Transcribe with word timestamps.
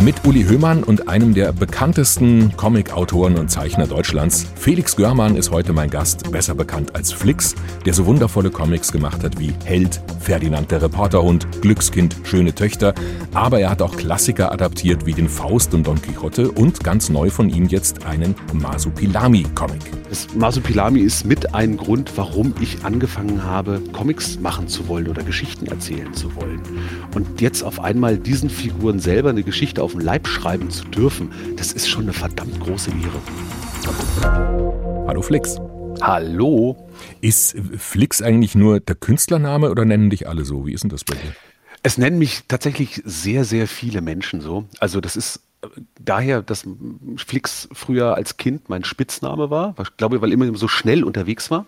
Mit 0.00 0.26
Uli 0.26 0.44
Höhmann 0.44 0.82
und 0.84 1.08
einem 1.08 1.32
der 1.32 1.52
bekanntesten 1.52 2.54
Comic-Autoren 2.58 3.38
und 3.38 3.50
Zeichner 3.50 3.86
Deutschlands. 3.86 4.46
Felix 4.54 4.96
Görmann 4.96 5.34
ist 5.34 5.50
heute 5.50 5.72
mein 5.72 5.88
Gast, 5.88 6.30
besser 6.30 6.54
bekannt 6.54 6.94
als 6.94 7.10
Flix, 7.10 7.54
der 7.86 7.94
so 7.94 8.04
wundervolle 8.04 8.50
Comics 8.50 8.92
gemacht 8.92 9.24
hat 9.24 9.38
wie 9.38 9.54
Held, 9.64 10.02
Ferdinand 10.20 10.70
der 10.70 10.82
Reporterhund, 10.82 11.46
Glückskind, 11.62 12.16
Schöne 12.24 12.54
Töchter. 12.54 12.92
Aber 13.32 13.60
er 13.60 13.70
hat 13.70 13.80
auch 13.80 13.96
Klassiker 13.96 14.52
adaptiert 14.52 15.06
wie 15.06 15.14
den 15.14 15.28
Faust 15.28 15.72
und 15.72 15.86
Don 15.86 16.02
Quixote 16.02 16.50
und 16.50 16.84
ganz 16.84 17.08
neu 17.08 17.30
von 17.30 17.48
ihm 17.48 17.66
jetzt 17.68 18.04
einen 18.04 18.34
Masupilami-Comic. 18.52 19.80
Das 20.10 20.34
Masupilami 20.34 21.00
ist 21.00 21.24
mit 21.24 21.54
ein 21.54 21.76
Grund, 21.76 22.12
warum 22.16 22.52
ich 22.60 22.84
angefangen 22.84 23.44
habe, 23.44 23.80
Comics 23.92 24.38
machen 24.38 24.68
zu 24.68 24.86
wollen 24.88 25.08
oder 25.08 25.22
Geschichten 25.22 25.66
erzählen 25.66 26.12
zu 26.12 26.34
wollen. 26.36 26.60
Und 27.14 27.40
jetzt 27.40 27.62
auf 27.62 27.80
einmal 27.80 28.18
diesen 28.18 28.50
Figuren 28.50 28.98
selber 28.98 29.30
eine 29.30 29.43
Geschichte 29.44 29.82
auf 29.82 29.92
den 29.92 30.00
Leib 30.00 30.26
schreiben 30.26 30.70
zu 30.70 30.84
dürfen, 30.84 31.30
das 31.56 31.72
ist 31.72 31.88
schon 31.88 32.02
eine 32.04 32.12
verdammt 32.12 32.58
große 32.60 32.90
Ehre. 32.90 33.20
Hallo 35.06 35.22
Flix. 35.22 35.56
Hallo. 36.00 36.76
Ist 37.20 37.56
Flix 37.78 38.20
eigentlich 38.20 38.54
nur 38.54 38.80
der 38.80 38.96
Künstlername 38.96 39.70
oder 39.70 39.84
nennen 39.84 40.10
dich 40.10 40.28
alle 40.28 40.44
so? 40.44 40.66
Wie 40.66 40.72
ist 40.72 40.82
denn 40.82 40.90
das 40.90 41.04
bei 41.04 41.14
dir? 41.14 41.34
Es 41.82 41.98
nennen 41.98 42.18
mich 42.18 42.44
tatsächlich 42.48 43.02
sehr, 43.04 43.44
sehr 43.44 43.68
viele 43.68 44.00
Menschen 44.00 44.40
so. 44.40 44.64
Also 44.80 45.00
das 45.00 45.16
ist 45.16 45.40
daher, 45.98 46.42
dass 46.42 46.66
Flix 47.16 47.68
früher 47.72 48.14
als 48.14 48.36
Kind 48.36 48.68
mein 48.68 48.84
Spitzname 48.84 49.50
war. 49.50 49.74
Ich 49.80 49.96
glaube, 49.96 50.20
weil 50.22 50.32
immer 50.32 50.54
so 50.56 50.68
schnell 50.68 51.04
unterwegs 51.04 51.50
war. 51.50 51.66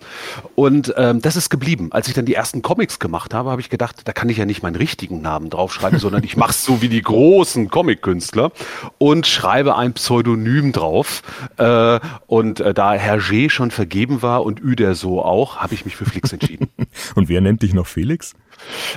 Und 0.54 0.94
ähm, 0.96 1.20
das 1.22 1.36
ist 1.36 1.50
geblieben. 1.50 1.88
Als 1.92 2.08
ich 2.08 2.14
dann 2.14 2.26
die 2.26 2.34
ersten 2.34 2.62
Comics 2.62 2.98
gemacht 2.98 3.34
habe, 3.34 3.50
habe 3.50 3.60
ich 3.60 3.70
gedacht, 3.70 4.02
da 4.04 4.12
kann 4.12 4.28
ich 4.28 4.38
ja 4.38 4.44
nicht 4.44 4.62
meinen 4.62 4.76
richtigen 4.76 5.20
Namen 5.20 5.50
draufschreiben, 5.50 5.98
sondern 5.98 6.24
ich 6.24 6.36
mache 6.36 6.50
es 6.50 6.64
so 6.64 6.82
wie 6.82 6.88
die 6.88 7.02
großen 7.02 7.68
Comic-Künstler 7.68 8.52
und 8.98 9.26
schreibe 9.26 9.76
ein 9.76 9.94
Pseudonym 9.94 10.72
drauf. 10.72 11.22
Äh, 11.56 12.00
und 12.26 12.60
äh, 12.60 12.74
da 12.74 12.92
Hergé 12.92 13.50
schon 13.50 13.70
vergeben 13.70 14.22
war 14.22 14.44
und 14.44 14.62
Uderso 14.62 15.20
auch, 15.22 15.56
habe 15.56 15.74
ich 15.74 15.84
mich 15.84 15.96
für 15.96 16.04
Flix 16.04 16.32
entschieden. 16.32 16.68
und 17.14 17.28
wer 17.28 17.40
nennt 17.40 17.62
dich 17.62 17.74
noch 17.74 17.86
Felix? 17.86 18.34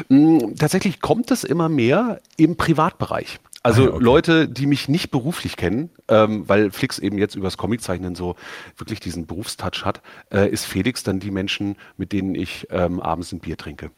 Mm, 0.07 0.55
tatsächlich 0.57 1.01
kommt 1.01 1.31
es 1.31 1.43
immer 1.43 1.69
mehr 1.69 2.21
im 2.37 2.55
Privatbereich. 2.55 3.39
Also 3.61 3.83
ah, 3.83 3.95
okay. 3.95 4.03
Leute, 4.03 4.47
die 4.47 4.65
mich 4.65 4.87
nicht 4.87 5.11
beruflich 5.11 5.57
kennen, 5.57 5.89
ähm, 6.07 6.47
weil 6.47 6.71
Flix 6.71 6.97
eben 6.97 7.17
jetzt 7.17 7.35
übers 7.35 7.57
Comiczeichnen 7.57 8.15
so 8.15 8.35
wirklich 8.77 8.99
diesen 8.99 9.25
Berufstouch 9.25 9.83
hat, 9.83 10.01
äh, 10.31 10.49
ist 10.49 10.65
Felix 10.65 11.03
dann 11.03 11.19
die 11.19 11.31
Menschen, 11.31 11.75
mit 11.97 12.13
denen 12.13 12.35
ich 12.35 12.67
ähm, 12.71 12.99
abends 13.01 13.31
ein 13.33 13.39
Bier 13.39 13.57
trinke. 13.57 13.91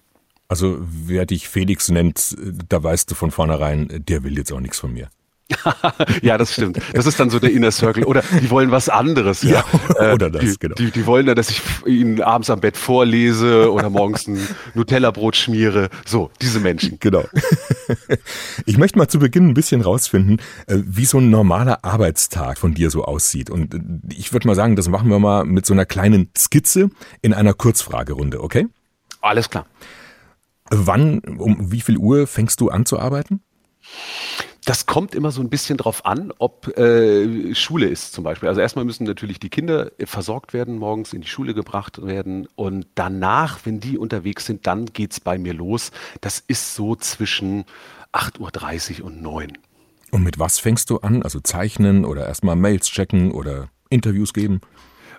Also 0.48 0.78
wer 0.82 1.26
dich 1.26 1.48
Felix 1.48 1.90
nennt, 1.90 2.36
da 2.68 2.84
weißt 2.84 3.10
du 3.10 3.16
von 3.16 3.32
vornherein, 3.32 3.88
der 4.06 4.24
will 4.24 4.38
jetzt 4.38 4.52
auch 4.52 4.60
nichts 4.60 4.80
von 4.80 4.92
mir. 4.92 5.10
ja, 6.22 6.38
das 6.38 6.54
stimmt. 6.54 6.80
Das 6.94 7.06
ist 7.06 7.20
dann 7.20 7.30
so 7.30 7.40
der 7.40 7.52
Inner 7.52 7.72
Circle. 7.72 8.04
Oder 8.04 8.24
die 8.42 8.50
wollen 8.50 8.72
was 8.72 8.90
anderes. 8.90 9.44
Ja, 9.44 9.64
ja 10.00 10.14
oder 10.14 10.30
das, 10.30 10.42
die, 10.42 10.56
genau. 10.60 10.76
Die, 10.76 10.92
die 10.92 11.06
wollen 11.06 11.26
dann, 11.26 11.36
dass 11.36 11.50
ich 11.50 11.62
ihnen 11.86 12.22
abends 12.22 12.50
am 12.50 12.60
Bett 12.60 12.78
vorlese 12.78 13.72
oder 13.72 13.90
morgens 13.90 14.28
ein 14.28 14.40
Nutella-Brot 14.74 15.36
schmiere. 15.36 15.90
So, 16.06 16.32
diese 16.42 16.60
Menschen. 16.60 16.98
Genau. 17.00 17.26
Ich 18.66 18.78
möchte 18.78 18.98
mal 18.98 19.08
zu 19.08 19.20
Beginn 19.20 19.50
ein 19.50 19.54
bisschen 19.54 19.82
rausfinden, 19.82 20.40
äh, 20.68 20.78
wie 20.86 21.06
so 21.06 21.18
ein 21.18 21.30
normaler 21.30 21.84
Arbeitstag 21.84 22.58
von 22.58 22.74
dir 22.74 22.90
so 22.90 23.04
aussieht. 23.04 23.50
Und 23.50 23.74
äh, 23.74 23.80
ich 24.14 24.32
würde 24.32 24.48
mal 24.48 24.56
sagen, 24.56 24.76
das 24.76 24.88
machen 24.88 25.10
wir 25.10 25.20
mal 25.20 25.46
mit 25.46 25.66
so 25.66 25.74
einer 25.74 25.86
kleinen 25.86 26.30
Skizze 26.38 26.90
in 27.22 27.34
einer 27.34 27.54
Kurzfragerunde, 27.54 28.42
okay? 28.42 28.68
Alles 29.20 29.50
klar. 29.50 29.66
Wann, 30.70 31.20
um 31.20 31.72
wie 31.72 31.82
viel 31.82 31.98
Uhr 31.98 32.28
fängst 32.28 32.62
du 32.62 32.70
an 32.70 32.86
zu 32.86 32.98
arbeiten? 32.98 33.42
Das 34.66 34.86
kommt 34.86 35.16
immer 35.16 35.32
so 35.32 35.42
ein 35.42 35.50
bisschen 35.50 35.78
drauf 35.78 36.06
an, 36.06 36.32
ob 36.38 36.78
äh, 36.78 37.56
Schule 37.56 37.88
ist 37.88 38.14
zum 38.14 38.24
Beispiel. 38.24 38.48
Also 38.48 38.62
erstmal 38.62 38.86
müssen 38.86 39.06
natürlich 39.06 39.40
die 39.40 39.50
Kinder 39.50 39.92
versorgt 39.98 40.54
werden, 40.54 40.78
morgens 40.78 41.14
in 41.14 41.22
die 41.22 41.28
Schule 41.28 41.56
gebracht 41.56 42.06
werden. 42.06 42.48
Und 42.56 42.86
danach, 42.94 43.60
wenn 43.64 43.80
die 43.80 43.98
unterwegs 43.98 44.46
sind, 44.46 44.68
dann 44.68 44.86
geht's 44.86 45.20
bei 45.20 45.40
mir 45.40 45.56
los. 45.56 45.92
Das 46.22 46.44
ist 46.46 46.76
so 46.76 46.96
zwischen 46.96 47.66
8.30 48.14 49.00
Uhr 49.00 49.08
und 49.08 49.22
9 49.24 49.54
Und 50.12 50.24
mit 50.24 50.38
was 50.38 50.60
fängst 50.60 50.92
du 50.92 50.98
an? 50.98 51.24
Also 51.24 51.40
zeichnen 51.40 52.06
oder 52.06 52.28
erstmal 52.28 52.56
Mails 52.56 52.88
checken 52.92 53.32
oder 53.32 53.70
Interviews 53.90 54.32
geben? 54.32 54.62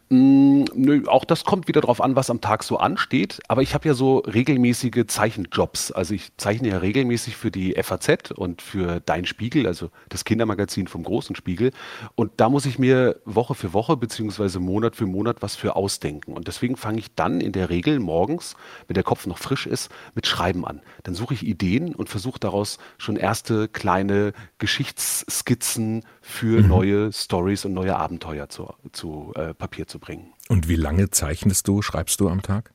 Mm, 0.09 0.65
nö, 0.75 1.05
auch 1.07 1.25
das 1.25 1.45
kommt 1.45 1.69
wieder 1.69 1.81
drauf 1.81 2.01
an, 2.03 2.17
was 2.17 2.29
am 2.29 2.41
Tag 2.41 2.65
so 2.65 2.77
ansteht. 2.77 3.41
Aber 3.49 3.63
ich 3.63 3.73
habe 3.75 3.89
ja 3.89 3.95
so 3.95 4.19
regelmäßige 4.19 5.07
Zeichenjobs. 5.07 5.91
Also 5.91 6.13
ich 6.13 6.37
zeichne 6.37 6.69
ja 6.69 6.79
regelmäßig 6.79 7.37
für 7.37 7.51
die 7.51 7.75
FAZ 7.83 8.31
und 8.33 8.61
für 8.61 9.01
Dein 9.01 9.25
Spiegel, 9.25 9.67
also 9.67 9.91
das 10.11 10.25
Kindermagazin 10.25 10.87
vom 10.87 11.03
großen 11.03 11.35
Spiegel. 11.35 11.73
Und 12.15 12.33
da 12.37 12.51
muss 12.51 12.67
ich 12.67 12.79
mir 12.79 13.21
Woche 13.25 13.55
für 13.55 13.73
Woche 13.73 13.97
beziehungsweise 13.97 14.61
Monat 14.61 14.97
für 14.97 15.07
Monat 15.07 15.41
was 15.41 15.57
für 15.57 15.77
ausdenken. 15.77 16.35
Und 16.35 16.47
deswegen 16.47 16.77
fange 16.77 16.99
ich 16.99 17.15
dann 17.15 17.41
in 17.41 17.53
der 17.53 17.71
Regel 17.71 17.99
morgens, 17.99 18.55
wenn 18.89 18.95
der 18.95 19.05
Kopf 19.05 19.27
noch 19.27 19.39
frisch 19.39 19.67
ist, 19.67 19.91
mit 20.15 20.27
Schreiben 20.27 20.67
an. 20.67 20.83
Dann 21.05 21.15
suche 21.15 21.35
ich 21.35 21.47
Ideen 21.47 21.95
und 21.95 22.11
versuche 22.11 22.39
daraus 22.39 22.79
schon 22.99 23.17
erste 23.17 23.69
kleine 23.69 24.35
Geschichtsskizzen 24.59 26.05
für 26.21 26.63
mhm. 26.63 26.69
neue 26.69 27.13
Stories 27.13 27.65
und 27.65 27.73
neue 27.73 27.97
Abenteuer 27.97 28.49
zu, 28.49 28.75
zu 28.93 29.33
äh, 29.37 29.55
Papier 29.55 29.87
zu 29.87 29.92
bringen. 29.99 30.33
Und 30.49 30.69
wie 30.69 30.77
lange 30.77 31.11
zeichnest 31.11 31.69
du, 31.69 31.83
schreibst 31.83 32.21
du 32.21 32.29
am 32.29 32.43
Tag? 32.43 32.73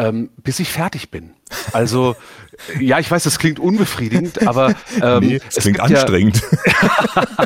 Ähm, 0.00 0.30
bis 0.44 0.60
ich 0.60 0.70
fertig 0.70 1.10
bin. 1.10 1.32
Also, 1.72 2.14
ja, 2.78 3.00
ich 3.00 3.10
weiß, 3.10 3.24
das 3.24 3.40
klingt 3.40 3.58
unbefriedigend, 3.58 4.46
aber 4.46 4.76
ähm, 5.02 5.26
nee, 5.26 5.40
es 5.48 5.56
klingt 5.56 5.80
anstrengend. 5.80 6.40
Ja 6.64 7.38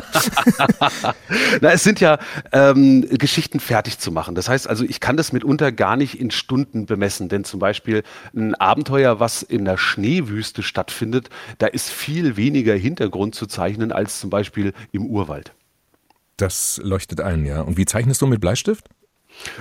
Na, 1.61 1.71
es 1.71 1.83
sind 1.83 1.99
ja 1.99 2.19
ähm, 2.51 3.07
Geschichten 3.09 3.59
fertig 3.59 3.97
zu 3.97 4.11
machen. 4.11 4.35
Das 4.35 4.49
heißt 4.49 4.67
also, 4.67 4.83
ich 4.83 4.99
kann 4.99 5.17
das 5.17 5.33
mitunter 5.33 5.71
gar 5.71 5.95
nicht 5.95 6.19
in 6.19 6.29
Stunden 6.29 6.85
bemessen, 6.85 7.27
denn 7.27 7.43
zum 7.43 7.59
Beispiel 7.59 8.03
ein 8.35 8.53
Abenteuer, 8.53 9.19
was 9.19 9.41
in 9.41 9.65
der 9.65 9.77
Schneewüste 9.77 10.61
stattfindet, 10.61 11.29
da 11.57 11.65
ist 11.65 11.89
viel 11.89 12.37
weniger 12.37 12.75
Hintergrund 12.75 13.33
zu 13.33 13.47
zeichnen 13.47 13.91
als 13.91 14.19
zum 14.19 14.29
Beispiel 14.29 14.73
im 14.91 15.07
Urwald. 15.07 15.53
Das 16.37 16.79
leuchtet 16.83 17.21
ein, 17.21 17.45
ja. 17.45 17.61
Und 17.61 17.77
wie 17.77 17.85
zeichnest 17.85 18.21
du 18.21 18.27
mit 18.27 18.41
Bleistift? 18.41 18.89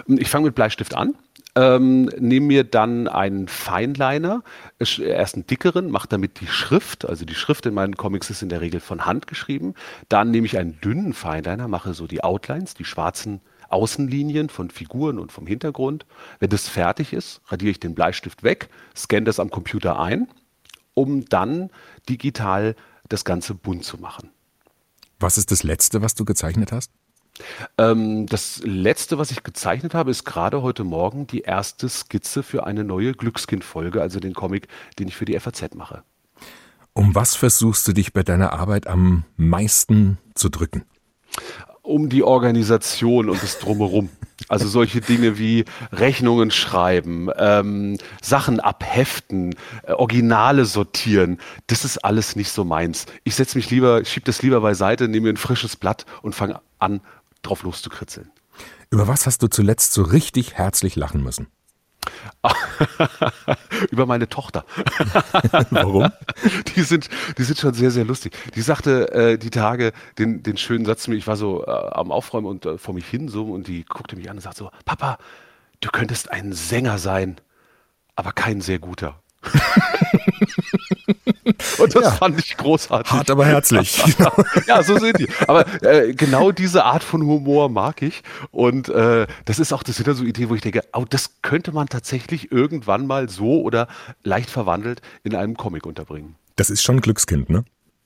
Ich 0.06 0.28
fange 0.28 0.46
mit 0.46 0.54
Bleistift 0.54 0.94
an. 0.94 1.14
Ähm, 1.54 2.06
nehme 2.18 2.46
mir 2.46 2.64
dann 2.64 3.08
einen 3.08 3.46
Feinliner, 3.46 4.42
erst 4.78 5.34
einen 5.34 5.46
dickeren, 5.46 5.90
mache 5.90 6.08
damit 6.08 6.40
die 6.40 6.46
Schrift, 6.46 7.04
also 7.04 7.26
die 7.26 7.34
Schrift 7.34 7.66
in 7.66 7.74
meinen 7.74 7.96
Comics 7.96 8.30
ist 8.30 8.42
in 8.42 8.48
der 8.48 8.62
Regel 8.62 8.80
von 8.80 9.04
Hand 9.04 9.26
geschrieben. 9.26 9.74
Dann 10.08 10.30
nehme 10.30 10.46
ich 10.46 10.56
einen 10.56 10.80
dünnen 10.80 11.12
Feinliner, 11.12 11.68
mache 11.68 11.92
so 11.92 12.06
die 12.06 12.24
Outlines, 12.24 12.72
die 12.72 12.86
schwarzen 12.86 13.42
Außenlinien 13.68 14.48
von 14.48 14.70
Figuren 14.70 15.18
und 15.18 15.30
vom 15.30 15.46
Hintergrund. 15.46 16.06
Wenn 16.38 16.50
das 16.50 16.68
fertig 16.68 17.12
ist, 17.12 17.42
radiere 17.48 17.72
ich 17.72 17.80
den 17.80 17.94
Bleistift 17.94 18.42
weg, 18.42 18.68
scanne 18.96 19.24
das 19.24 19.38
am 19.38 19.50
Computer 19.50 20.00
ein, 20.00 20.28
um 20.94 21.26
dann 21.26 21.70
digital 22.08 22.76
das 23.08 23.24
Ganze 23.24 23.54
bunt 23.54 23.84
zu 23.84 23.98
machen. 23.98 24.30
Was 25.22 25.38
ist 25.38 25.50
das 25.50 25.62
Letzte, 25.62 26.02
was 26.02 26.14
du 26.14 26.24
gezeichnet 26.24 26.72
hast? 26.72 26.90
Ähm, 27.78 28.26
das 28.26 28.60
letzte, 28.64 29.18
was 29.18 29.30
ich 29.30 29.42
gezeichnet 29.42 29.94
habe, 29.94 30.10
ist 30.10 30.24
gerade 30.24 30.62
heute 30.62 30.84
Morgen 30.84 31.26
die 31.26 31.40
erste 31.40 31.88
Skizze 31.88 32.42
für 32.42 32.66
eine 32.66 32.84
neue 32.84 33.12
Glückskind-Folge, 33.12 34.02
also 34.02 34.20
den 34.20 34.34
Comic, 34.34 34.68
den 34.98 35.08
ich 35.08 35.16
für 35.16 35.24
die 35.24 35.38
FAZ 35.38 35.74
mache. 35.74 36.02
Um 36.92 37.14
was 37.14 37.34
versuchst 37.34 37.88
du 37.88 37.92
dich 37.92 38.12
bei 38.12 38.22
deiner 38.22 38.52
Arbeit 38.52 38.86
am 38.86 39.24
meisten 39.36 40.18
zu 40.34 40.50
drücken? 40.50 40.84
Um 41.82 42.08
die 42.08 42.22
Organisation 42.22 43.28
und 43.28 43.42
das 43.42 43.58
Drumherum. 43.58 44.08
Also 44.48 44.68
solche 44.68 45.00
Dinge 45.00 45.38
wie 45.38 45.64
Rechnungen 45.92 46.50
schreiben, 46.50 47.28
ähm, 47.36 47.98
Sachen 48.20 48.60
abheften, 48.60 49.54
äh, 49.84 49.92
Originale 49.92 50.64
sortieren, 50.64 51.38
das 51.68 51.84
ist 51.84 51.98
alles 51.98 52.34
nicht 52.36 52.50
so 52.50 52.64
meins. 52.64 53.06
Ich 53.24 53.34
setze 53.34 53.56
mich 53.56 53.70
lieber, 53.70 54.04
schieb 54.04 54.24
das 54.24 54.42
lieber 54.42 54.60
beiseite, 54.60 55.08
nehme 55.08 55.24
mir 55.24 55.32
ein 55.34 55.36
frisches 55.36 55.76
Blatt 55.76 56.06
und 56.22 56.34
fange 56.34 56.60
an, 56.78 57.00
drauf 57.42 57.62
loszukritzeln. 57.62 58.30
Über 58.90 59.08
was 59.08 59.26
hast 59.26 59.42
du 59.42 59.48
zuletzt 59.48 59.92
so 59.92 60.02
richtig 60.02 60.54
herzlich 60.54 60.96
lachen 60.96 61.22
müssen? 61.22 61.46
Über 63.90 64.06
meine 64.06 64.28
Tochter. 64.28 64.64
Warum? 65.70 66.10
Die 66.74 66.82
sind, 66.82 67.08
die 67.38 67.42
sind 67.42 67.58
schon 67.58 67.74
sehr, 67.74 67.90
sehr 67.90 68.04
lustig. 68.04 68.36
Die 68.54 68.62
sagte 68.62 69.12
äh, 69.12 69.38
die 69.38 69.50
Tage 69.50 69.92
den, 70.18 70.42
den 70.42 70.56
schönen 70.56 70.84
Satz 70.84 71.04
zu 71.04 71.10
mir, 71.10 71.16
ich 71.16 71.26
war 71.26 71.36
so 71.36 71.64
äh, 71.64 71.70
am 71.70 72.10
Aufräumen 72.10 72.46
und 72.46 72.66
äh, 72.66 72.78
vor 72.78 72.94
mich 72.94 73.06
hin 73.06 73.28
so 73.28 73.46
und 73.46 73.68
die 73.68 73.84
guckte 73.84 74.16
mich 74.16 74.28
an 74.30 74.36
und 74.36 74.42
sagt 74.42 74.56
so, 74.56 74.70
Papa, 74.84 75.18
du 75.80 75.90
könntest 75.90 76.30
ein 76.30 76.52
Sänger 76.52 76.98
sein, 76.98 77.36
aber 78.16 78.32
kein 78.32 78.60
sehr 78.60 78.78
guter. 78.78 79.21
Und 81.78 81.94
das 81.94 82.04
ja. 82.04 82.10
fand 82.12 82.38
ich 82.38 82.56
großartig. 82.56 83.12
Hart, 83.12 83.30
aber 83.30 83.46
herzlich. 83.46 84.02
ja, 84.66 84.82
so 84.82 84.98
sind 84.98 85.18
die. 85.18 85.28
Aber 85.46 85.66
äh, 85.82 86.14
genau 86.14 86.52
diese 86.52 86.84
Art 86.84 87.02
von 87.02 87.22
Humor 87.22 87.68
mag 87.68 88.02
ich. 88.02 88.22
Und 88.50 88.88
äh, 88.88 89.26
das 89.44 89.58
ist 89.58 89.72
auch, 89.72 89.82
das 89.82 89.96
sind 89.96 90.06
dann 90.06 90.14
so 90.14 90.24
Ideen, 90.24 90.50
wo 90.50 90.54
ich 90.54 90.60
denke, 90.60 90.82
oh, 90.92 91.04
das 91.08 91.30
könnte 91.42 91.72
man 91.72 91.88
tatsächlich 91.88 92.52
irgendwann 92.52 93.06
mal 93.06 93.28
so 93.28 93.62
oder 93.62 93.88
leicht 94.22 94.50
verwandelt 94.50 95.02
in 95.24 95.34
einem 95.34 95.56
Comic 95.56 95.86
unterbringen. 95.86 96.36
Das 96.56 96.70
ist 96.70 96.82
schon 96.82 96.96
ein 96.96 97.00
Glückskind, 97.00 97.50
ne? 97.50 97.64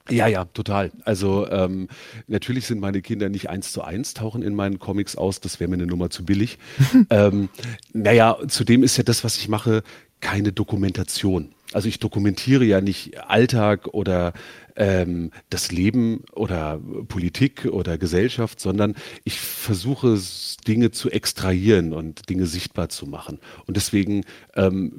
Ja, 0.09 0.29
ja, 0.29 0.45
total. 0.45 0.93
Also 1.05 1.49
ähm, 1.51 1.89
natürlich 2.29 2.67
sind 2.67 2.81
meine 2.81 3.03
Kinder 3.03 3.29
nicht 3.29 3.51
eins 3.51 3.73
zu 3.73 3.83
eins, 3.83 4.15
tauchen 4.15 4.43
in 4.43 4.55
meinen 4.55 4.79
Comics 4.79 5.17
aus, 5.17 5.41
das 5.41 5.59
wäre 5.59 5.69
mir 5.69 5.75
eine 5.75 5.87
Nummer 5.87 6.11
zu 6.11 6.25
billig. 6.25 6.59
ähm, 7.11 7.49
naja, 7.93 8.39
zudem 8.47 8.85
ist 8.85 8.97
ja 8.97 9.03
das, 9.03 9.25
was 9.25 9.37
ich 9.37 9.49
mache, 9.49 9.83
keine 10.21 10.53
Dokumentation. 10.53 11.53
Also 11.73 11.89
ich 11.89 11.99
dokumentiere 11.99 12.65
ja 12.65 12.81
nicht 12.81 13.19
Alltag 13.29 13.89
oder 13.89 14.33
ähm, 14.77 15.31
das 15.51 15.73
Leben 15.73 16.23
oder 16.33 16.81
Politik 17.09 17.67
oder 17.67 17.99
Gesellschaft, 17.99 18.61
sondern 18.61 18.95
ich 19.25 19.41
versuche 19.41 20.19
Dinge 20.67 20.91
zu 20.91 21.11
extrahieren 21.11 21.93
und 21.93 22.29
Dinge 22.29 22.47
sichtbar 22.47 22.89
zu 22.89 23.07
machen. 23.07 23.41
Und 23.67 23.77
deswegen 23.77 24.25
ähm, 24.55 24.93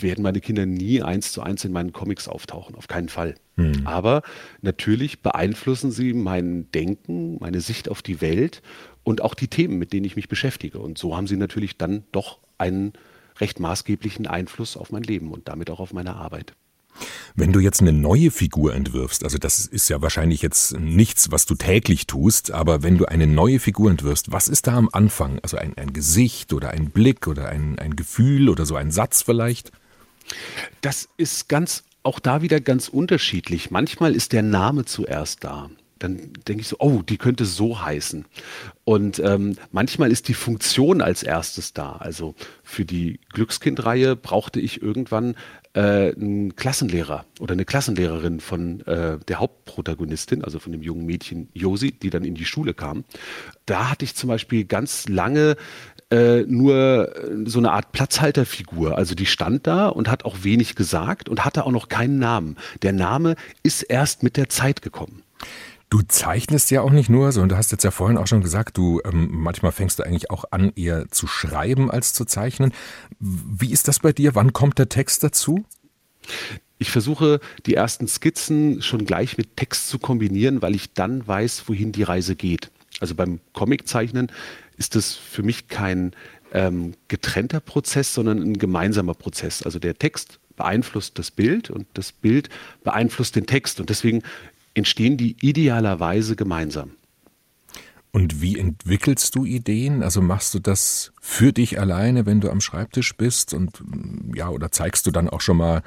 werden 0.00 0.22
meine 0.22 0.40
Kinder 0.40 0.66
nie 0.66 1.02
eins 1.02 1.32
zu 1.32 1.42
eins 1.42 1.64
in 1.64 1.72
meinen 1.72 1.92
Comics 1.92 2.28
auftauchen, 2.28 2.74
auf 2.74 2.88
keinen 2.88 3.08
Fall. 3.08 3.34
Hm. 3.56 3.86
Aber 3.86 4.22
natürlich 4.62 5.20
beeinflussen 5.20 5.90
sie 5.90 6.14
mein 6.14 6.70
Denken, 6.72 7.38
meine 7.40 7.60
Sicht 7.60 7.88
auf 7.88 8.02
die 8.02 8.20
Welt 8.20 8.62
und 9.04 9.20
auch 9.20 9.34
die 9.34 9.48
Themen, 9.48 9.78
mit 9.78 9.92
denen 9.92 10.06
ich 10.06 10.16
mich 10.16 10.28
beschäftige. 10.28 10.78
Und 10.78 10.96
so 10.98 11.16
haben 11.16 11.26
sie 11.26 11.36
natürlich 11.36 11.76
dann 11.76 12.04
doch 12.12 12.38
einen 12.56 12.92
recht 13.40 13.60
maßgeblichen 13.60 14.26
Einfluss 14.26 14.76
auf 14.76 14.90
mein 14.90 15.02
Leben 15.02 15.32
und 15.32 15.48
damit 15.48 15.70
auch 15.70 15.80
auf 15.80 15.92
meine 15.92 16.16
Arbeit. 16.16 16.54
Wenn 17.36 17.52
du 17.52 17.60
jetzt 17.60 17.80
eine 17.80 17.92
neue 17.92 18.30
Figur 18.30 18.74
entwirfst, 18.74 19.22
also 19.22 19.38
das 19.38 19.66
ist 19.66 19.88
ja 19.88 20.02
wahrscheinlich 20.02 20.42
jetzt 20.42 20.76
nichts, 20.78 21.30
was 21.30 21.46
du 21.46 21.54
täglich 21.54 22.06
tust, 22.06 22.50
aber 22.50 22.82
wenn 22.82 22.98
du 22.98 23.06
eine 23.06 23.26
neue 23.26 23.60
Figur 23.60 23.90
entwirfst, 23.90 24.32
was 24.32 24.48
ist 24.48 24.66
da 24.66 24.76
am 24.76 24.88
Anfang? 24.92 25.38
Also 25.42 25.56
ein, 25.56 25.76
ein 25.76 25.92
Gesicht 25.92 26.52
oder 26.52 26.70
ein 26.70 26.90
Blick 26.90 27.28
oder 27.28 27.48
ein, 27.48 27.78
ein 27.78 27.94
Gefühl 27.94 28.48
oder 28.48 28.66
so 28.66 28.74
ein 28.74 28.90
Satz 28.90 29.22
vielleicht? 29.22 29.70
Das 30.80 31.08
ist 31.16 31.48
ganz, 31.48 31.84
auch 32.02 32.18
da 32.18 32.42
wieder 32.42 32.60
ganz 32.60 32.88
unterschiedlich. 32.88 33.70
Manchmal 33.70 34.14
ist 34.14 34.32
der 34.32 34.42
Name 34.42 34.84
zuerst 34.84 35.44
da 35.44 35.70
dann 35.98 36.32
denke 36.46 36.62
ich 36.62 36.68
so, 36.68 36.76
oh, 36.78 37.02
die 37.02 37.18
könnte 37.18 37.44
so 37.44 37.82
heißen. 37.82 38.24
Und 38.84 39.18
ähm, 39.18 39.56
manchmal 39.70 40.10
ist 40.10 40.28
die 40.28 40.34
Funktion 40.34 41.02
als 41.02 41.22
erstes 41.22 41.72
da. 41.72 41.96
Also 41.96 42.34
für 42.62 42.84
die 42.84 43.20
Glückskind-Reihe 43.32 44.16
brauchte 44.16 44.60
ich 44.60 44.82
irgendwann 44.82 45.34
äh, 45.74 46.14
einen 46.14 46.56
Klassenlehrer 46.56 47.24
oder 47.40 47.52
eine 47.52 47.64
Klassenlehrerin 47.64 48.40
von 48.40 48.80
äh, 48.86 49.18
der 49.28 49.40
Hauptprotagonistin, 49.40 50.42
also 50.42 50.58
von 50.58 50.72
dem 50.72 50.82
jungen 50.82 51.04
Mädchen 51.04 51.48
Josi, 51.52 51.92
die 51.92 52.10
dann 52.10 52.24
in 52.24 52.34
die 52.34 52.46
Schule 52.46 52.74
kam. 52.74 53.04
Da 53.66 53.90
hatte 53.90 54.04
ich 54.04 54.14
zum 54.14 54.28
Beispiel 54.28 54.64
ganz 54.64 55.08
lange 55.08 55.56
äh, 56.10 56.42
nur 56.42 57.12
so 57.44 57.58
eine 57.58 57.72
Art 57.72 57.92
Platzhalterfigur. 57.92 58.96
Also 58.96 59.14
die 59.14 59.26
stand 59.26 59.66
da 59.66 59.88
und 59.88 60.08
hat 60.08 60.24
auch 60.24 60.38
wenig 60.42 60.74
gesagt 60.74 61.28
und 61.28 61.44
hatte 61.44 61.66
auch 61.66 61.72
noch 61.72 61.88
keinen 61.88 62.18
Namen. 62.18 62.56
Der 62.82 62.92
Name 62.92 63.36
ist 63.62 63.82
erst 63.82 64.22
mit 64.22 64.36
der 64.36 64.48
Zeit 64.48 64.80
gekommen. 64.82 65.22
Du 65.90 66.02
zeichnest 66.02 66.70
ja 66.70 66.82
auch 66.82 66.90
nicht 66.90 67.08
nur, 67.08 67.32
sondern 67.32 67.50
du 67.50 67.56
hast 67.56 67.72
jetzt 67.72 67.84
ja 67.84 67.90
vorhin 67.90 68.18
auch 68.18 68.26
schon 68.26 68.42
gesagt, 68.42 68.76
du 68.76 69.00
ähm, 69.04 69.28
manchmal 69.30 69.72
fängst 69.72 69.98
du 69.98 70.02
eigentlich 70.02 70.30
auch 70.30 70.44
an, 70.50 70.72
eher 70.76 71.08
zu 71.10 71.26
schreiben 71.26 71.90
als 71.90 72.12
zu 72.12 72.26
zeichnen. 72.26 72.72
Wie 73.20 73.72
ist 73.72 73.88
das 73.88 74.00
bei 74.00 74.12
dir? 74.12 74.34
Wann 74.34 74.52
kommt 74.52 74.78
der 74.78 74.90
Text 74.90 75.22
dazu? 75.22 75.64
Ich 76.78 76.90
versuche 76.90 77.40
die 77.64 77.74
ersten 77.74 78.06
Skizzen 78.06 78.82
schon 78.82 79.06
gleich 79.06 79.38
mit 79.38 79.56
Text 79.56 79.88
zu 79.88 79.98
kombinieren, 79.98 80.60
weil 80.62 80.74
ich 80.74 80.92
dann 80.92 81.26
weiß, 81.26 81.64
wohin 81.68 81.92
die 81.92 82.02
Reise 82.02 82.36
geht. 82.36 82.70
Also 83.00 83.14
beim 83.14 83.40
Comiczeichnen 83.52 84.30
ist 84.76 84.94
das 84.94 85.14
für 85.14 85.42
mich 85.42 85.68
kein 85.68 86.12
ähm, 86.52 86.94
getrennter 87.08 87.60
Prozess, 87.60 88.14
sondern 88.14 88.42
ein 88.42 88.58
gemeinsamer 88.58 89.14
Prozess. 89.14 89.62
Also 89.62 89.78
der 89.78 89.98
Text 89.98 90.38
beeinflusst 90.56 91.18
das 91.18 91.30
Bild 91.30 91.70
und 91.70 91.86
das 91.94 92.12
Bild 92.12 92.48
beeinflusst 92.84 93.36
den 93.36 93.46
Text. 93.46 93.80
Und 93.80 93.90
deswegen 93.90 94.22
entstehen 94.74 95.16
die 95.16 95.36
idealerweise 95.40 96.36
gemeinsam. 96.36 96.92
Und 98.10 98.40
wie 98.40 98.58
entwickelst 98.58 99.34
du 99.34 99.44
Ideen? 99.44 100.02
Also 100.02 100.22
machst 100.22 100.54
du 100.54 100.58
das 100.58 101.12
für 101.20 101.52
dich 101.52 101.78
alleine, 101.78 102.26
wenn 102.26 102.40
du 102.40 102.50
am 102.50 102.60
Schreibtisch 102.60 103.16
bist 103.16 103.54
und 103.54 103.82
ja, 104.34 104.48
oder 104.48 104.70
zeigst 104.72 105.06
du 105.06 105.10
dann 105.10 105.28
auch 105.28 105.40
schon 105.40 105.58
mal 105.58 105.82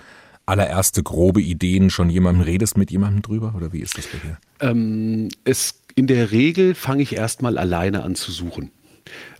allererste 0.46 1.04
grobe 1.04 1.42
Ideen 1.42 1.90
schon 1.90 2.10
jemandem, 2.10 2.44
redest 2.44 2.78
mit 2.78 2.92
jemandem 2.92 3.22
drüber 3.22 3.54
oder 3.56 3.74
wie 3.74 3.80
ist 3.80 3.98
das 3.98 4.08
bei 4.08 4.18
dir? 4.20 4.38
Ähm, 4.60 5.30
es, 5.46 5.82
in 5.96 6.08
der 6.08 6.32
Regel 6.32 6.76
fange 6.76 7.04
ich 7.04 7.16
erstmal 7.16 7.58
alleine 7.58 8.04
an 8.04 8.16
zu 8.16 8.32
suchen. 8.32 8.72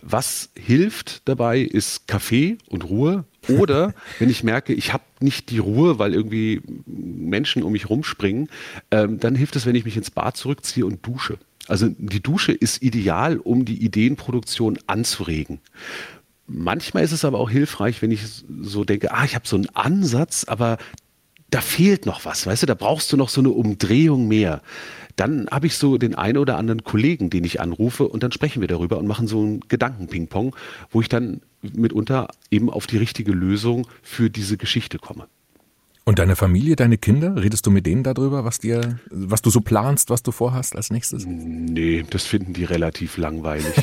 Was 0.02 0.50
hilft 0.56 1.28
dabei, 1.28 1.60
ist 1.60 2.08
Kaffee 2.08 2.58
und 2.68 2.84
Ruhe. 2.84 3.24
Oder 3.48 3.94
wenn 4.18 4.30
ich 4.30 4.44
merke, 4.44 4.72
ich 4.72 4.92
habe 4.92 5.02
nicht 5.20 5.50
die 5.50 5.58
Ruhe, 5.58 5.98
weil 5.98 6.14
irgendwie 6.14 6.62
Menschen 6.86 7.62
um 7.62 7.72
mich 7.72 7.90
rumspringen, 7.90 8.48
ähm, 8.90 9.18
dann 9.18 9.34
hilft 9.34 9.56
es, 9.56 9.66
wenn 9.66 9.74
ich 9.74 9.84
mich 9.84 9.96
ins 9.96 10.10
Bad 10.10 10.36
zurückziehe 10.36 10.86
und 10.86 11.04
dusche. 11.06 11.38
Also 11.68 11.88
die 11.96 12.22
Dusche 12.22 12.52
ist 12.52 12.82
ideal, 12.82 13.38
um 13.38 13.64
die 13.64 13.84
Ideenproduktion 13.84 14.78
anzuregen. 14.86 15.60
Manchmal 16.46 17.04
ist 17.04 17.12
es 17.12 17.24
aber 17.24 17.38
auch 17.38 17.50
hilfreich, 17.50 18.02
wenn 18.02 18.10
ich 18.10 18.22
so 18.62 18.84
denke, 18.84 19.12
ah, 19.12 19.24
ich 19.24 19.34
habe 19.34 19.46
so 19.46 19.56
einen 19.56 19.68
Ansatz, 19.74 20.44
aber 20.44 20.78
da 21.50 21.60
fehlt 21.60 22.06
noch 22.06 22.24
was, 22.24 22.46
weißt 22.46 22.62
du, 22.62 22.66
da 22.66 22.74
brauchst 22.74 23.12
du 23.12 23.16
noch 23.16 23.28
so 23.28 23.40
eine 23.40 23.50
Umdrehung 23.50 24.26
mehr 24.26 24.62
dann 25.16 25.48
habe 25.50 25.66
ich 25.66 25.76
so 25.76 25.98
den 25.98 26.14
einen 26.14 26.38
oder 26.38 26.56
anderen 26.56 26.84
Kollegen, 26.84 27.30
den 27.30 27.44
ich 27.44 27.60
anrufe 27.60 28.08
und 28.08 28.22
dann 28.22 28.32
sprechen 28.32 28.60
wir 28.60 28.68
darüber 28.68 28.98
und 28.98 29.06
machen 29.06 29.26
so 29.26 29.42
ein 29.42 29.60
Gedankenping-Pong, 29.68 30.56
wo 30.90 31.00
ich 31.00 31.08
dann 31.08 31.40
mitunter 31.60 32.28
eben 32.50 32.70
auf 32.70 32.86
die 32.86 32.96
richtige 32.96 33.32
Lösung 33.32 33.86
für 34.02 34.30
diese 34.30 34.56
Geschichte 34.56 34.98
komme. 34.98 35.28
Und 36.04 36.18
deine 36.18 36.34
Familie, 36.34 36.74
deine 36.74 36.98
Kinder, 36.98 37.40
redest 37.40 37.64
du 37.64 37.70
mit 37.70 37.86
denen 37.86 38.02
darüber, 38.02 38.44
was 38.44 38.58
dir, 38.58 38.98
was 39.10 39.40
du 39.40 39.50
so 39.50 39.60
planst, 39.60 40.10
was 40.10 40.24
du 40.24 40.32
vorhast 40.32 40.74
als 40.74 40.90
nächstes? 40.90 41.24
Nee, 41.26 42.04
das 42.10 42.24
finden 42.24 42.54
die 42.54 42.64
relativ 42.64 43.18
langweilig. 43.18 43.72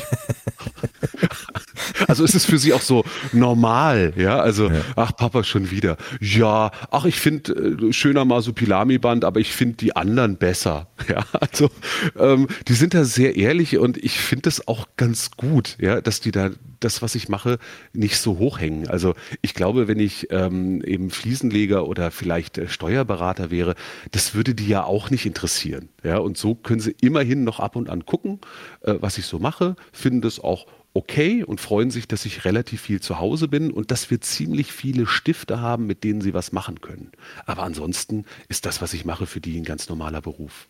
Also 2.06 2.24
ist 2.24 2.34
es 2.34 2.44
für 2.44 2.58
sie 2.58 2.72
auch 2.72 2.80
so 2.80 3.04
normal, 3.32 4.12
ja? 4.16 4.40
Also, 4.40 4.68
ja. 4.68 4.80
ach 4.96 5.14
Papa 5.16 5.44
schon 5.44 5.70
wieder. 5.70 5.96
Ja, 6.20 6.70
ach 6.90 7.04
ich 7.04 7.20
finde 7.20 7.52
äh, 7.52 7.92
schöner 7.92 8.24
Masupilami-Band, 8.24 9.24
aber 9.24 9.40
ich 9.40 9.52
finde 9.52 9.76
die 9.76 9.96
anderen 9.96 10.36
besser. 10.36 10.88
Ja, 11.10 11.24
also 11.32 11.70
ähm, 12.16 12.46
die 12.68 12.74
sind 12.74 12.94
da 12.94 13.04
sehr 13.04 13.34
ehrlich 13.34 13.78
und 13.78 13.96
ich 13.96 14.20
finde 14.20 14.42
das 14.42 14.68
auch 14.68 14.86
ganz 14.96 15.32
gut, 15.32 15.76
ja, 15.80 16.00
dass 16.00 16.20
die 16.20 16.30
da 16.30 16.50
das, 16.80 17.02
was 17.02 17.14
ich 17.14 17.28
mache, 17.28 17.58
nicht 17.92 18.18
so 18.18 18.38
hochhängen. 18.38 18.88
Also 18.88 19.14
ich 19.42 19.54
glaube, 19.54 19.86
wenn 19.86 20.00
ich 20.00 20.28
ähm, 20.30 20.82
eben 20.82 21.10
Fliesenleger 21.10 21.86
oder 21.86 22.10
vielleicht 22.10 22.58
äh, 22.58 22.68
Steuerberater 22.68 23.50
wäre, 23.50 23.74
das 24.10 24.34
würde 24.34 24.54
die 24.54 24.66
ja 24.66 24.84
auch 24.84 25.10
nicht 25.10 25.26
interessieren. 25.26 25.90
Ja, 26.02 26.18
und 26.18 26.38
so 26.38 26.54
können 26.54 26.80
sie 26.80 26.96
immerhin 27.00 27.44
noch 27.44 27.60
ab 27.60 27.76
und 27.76 27.88
an 27.88 28.06
gucken, 28.06 28.40
äh, 28.82 28.94
was 29.00 29.18
ich 29.18 29.26
so 29.26 29.38
mache, 29.38 29.76
finden 29.92 30.22
das 30.22 30.40
auch 30.40 30.66
okay 30.94 31.44
und 31.44 31.60
freuen 31.60 31.90
sich, 31.90 32.08
dass 32.08 32.26
ich 32.26 32.44
relativ 32.44 32.80
viel 32.80 33.00
zu 33.00 33.18
Hause 33.18 33.48
bin 33.48 33.70
und 33.70 33.90
dass 33.90 34.10
wir 34.10 34.20
ziemlich 34.20 34.72
viele 34.72 35.06
Stifte 35.06 35.60
haben, 35.60 35.86
mit 35.86 36.04
denen 36.04 36.20
sie 36.20 36.34
was 36.34 36.52
machen 36.52 36.80
können. 36.80 37.12
Aber 37.46 37.62
ansonsten 37.62 38.24
ist 38.48 38.66
das, 38.66 38.82
was 38.82 38.92
ich 38.94 39.04
mache, 39.04 39.26
für 39.26 39.40
die 39.40 39.58
ein 39.58 39.64
ganz 39.64 39.88
normaler 39.88 40.20
Beruf. 40.20 40.68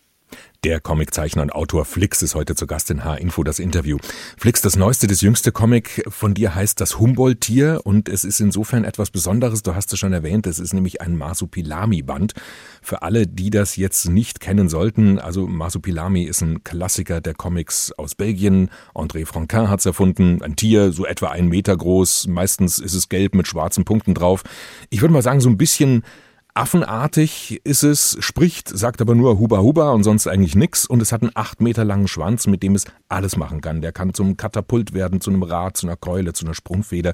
Der 0.63 0.79
Comiczeichner 0.79 1.41
und 1.41 1.53
Autor 1.53 1.85
Flix 1.85 2.21
ist 2.21 2.35
heute 2.35 2.53
zu 2.53 2.67
Gast 2.67 2.91
in 2.91 3.03
H-Info, 3.03 3.43
das 3.43 3.57
Interview. 3.57 3.97
Flix, 4.37 4.61
das 4.61 4.75
neueste, 4.75 5.07
das 5.07 5.21
jüngste 5.21 5.51
Comic 5.51 6.03
von 6.07 6.35
dir 6.35 6.53
heißt 6.53 6.79
das 6.79 6.99
Humboldt-Tier 6.99 7.81
und 7.83 8.07
es 8.07 8.23
ist 8.23 8.39
insofern 8.39 8.83
etwas 8.83 9.09
Besonderes, 9.09 9.63
du 9.63 9.73
hast 9.73 9.91
es 9.91 9.97
schon 9.97 10.13
erwähnt, 10.13 10.45
es 10.45 10.59
ist 10.59 10.75
nämlich 10.75 11.01
ein 11.01 11.17
Masupilami-Band. 11.17 12.33
Für 12.83 13.01
alle, 13.01 13.25
die 13.25 13.49
das 13.49 13.75
jetzt 13.75 14.07
nicht 14.07 14.39
kennen 14.39 14.69
sollten, 14.69 15.17
also 15.17 15.47
Masupilami 15.47 16.25
ist 16.25 16.41
ein 16.41 16.63
Klassiker 16.63 17.21
der 17.21 17.33
Comics 17.33 17.91
aus 17.93 18.13
Belgien. 18.13 18.69
André 18.93 19.25
Franquin 19.25 19.67
hat 19.67 19.79
es 19.79 19.87
erfunden, 19.87 20.43
ein 20.43 20.55
Tier, 20.55 20.91
so 20.91 21.07
etwa 21.07 21.29
einen 21.29 21.47
Meter 21.47 21.75
groß, 21.75 22.27
meistens 22.27 22.77
ist 22.77 22.93
es 22.93 23.09
gelb 23.09 23.33
mit 23.33 23.47
schwarzen 23.47 23.83
Punkten 23.83 24.13
drauf. 24.13 24.43
Ich 24.91 25.01
würde 25.01 25.13
mal 25.13 25.23
sagen, 25.23 25.41
so 25.41 25.49
ein 25.49 25.57
bisschen 25.57 26.03
Affenartig 26.53 27.61
ist 27.63 27.83
es, 27.83 28.17
spricht, 28.19 28.67
sagt 28.67 28.99
aber 28.99 29.15
nur 29.15 29.39
Huba 29.39 29.59
Huba 29.59 29.91
und 29.91 30.03
sonst 30.03 30.27
eigentlich 30.27 30.55
nix 30.55 30.85
und 30.85 31.01
es 31.01 31.13
hat 31.13 31.21
einen 31.21 31.31
acht 31.33 31.61
Meter 31.61 31.85
langen 31.85 32.09
Schwanz, 32.09 32.45
mit 32.45 32.61
dem 32.61 32.75
es 32.75 32.85
alles 33.07 33.37
machen 33.37 33.61
kann. 33.61 33.79
Der 33.81 33.93
kann 33.93 34.13
zum 34.13 34.35
Katapult 34.35 34.93
werden, 34.93 35.21
zu 35.21 35.29
einem 35.29 35.43
Rad, 35.43 35.77
zu 35.77 35.87
einer 35.87 35.95
Keule, 35.95 36.33
zu 36.33 36.45
einer 36.45 36.53
Sprungfeder. 36.53 37.13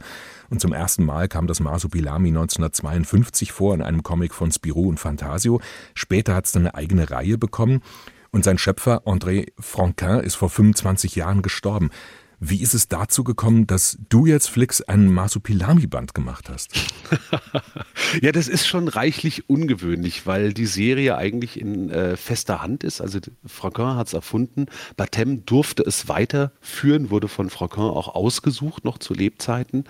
Und 0.49 0.59
zum 0.59 0.73
ersten 0.73 1.05
Mal 1.05 1.27
kam 1.27 1.45
das 1.45 1.59
Masupilami 1.59 2.29
1952 2.29 3.51
vor 3.51 3.75
in 3.75 3.83
einem 3.83 4.01
Comic 4.01 4.33
von 4.33 4.51
Spirou 4.51 4.89
und 4.89 4.99
Fantasio. 4.99 5.61
Später 5.93 6.33
hat 6.33 6.45
es 6.45 6.53
dann 6.53 6.63
eine 6.63 6.75
eigene 6.75 7.11
Reihe 7.11 7.37
bekommen 7.37 7.81
und 8.31 8.43
sein 8.43 8.57
Schöpfer 8.57 9.03
André 9.05 9.51
Franquin 9.59 10.19
ist 10.19 10.35
vor 10.35 10.49
25 10.49 11.15
Jahren 11.15 11.43
gestorben. 11.43 11.91
Wie 12.39 12.61
ist 12.61 12.75
es 12.75 12.87
dazu 12.87 13.23
gekommen, 13.23 13.65
dass 13.65 13.97
du 14.09 14.27
jetzt 14.27 14.49
Flix 14.49 14.81
ein 14.81 15.11
Masupilami-Band 15.11 16.13
gemacht 16.13 16.49
hast? 16.49 16.71
ja, 18.21 18.31
das 18.31 18.47
ist 18.47 18.67
schon 18.67 18.87
reichlich 18.87 19.49
ungewöhnlich, 19.49 20.27
weil 20.27 20.53
die 20.53 20.67
Serie 20.67 21.17
eigentlich 21.17 21.59
in 21.59 21.89
äh, 21.89 22.15
fester 22.15 22.61
Hand 22.61 22.83
ist. 22.83 23.01
Also 23.01 23.19
Franquin 23.45 23.95
hat 23.95 24.07
es 24.07 24.13
erfunden. 24.13 24.67
Batem 24.97 25.47
durfte 25.47 25.81
es 25.81 26.07
weiterführen, 26.09 27.09
wurde 27.09 27.27
von 27.27 27.49
Franquin 27.49 27.83
auch 27.83 28.13
ausgesucht, 28.13 28.85
noch 28.85 28.99
zu 28.99 29.15
Lebzeiten. 29.15 29.85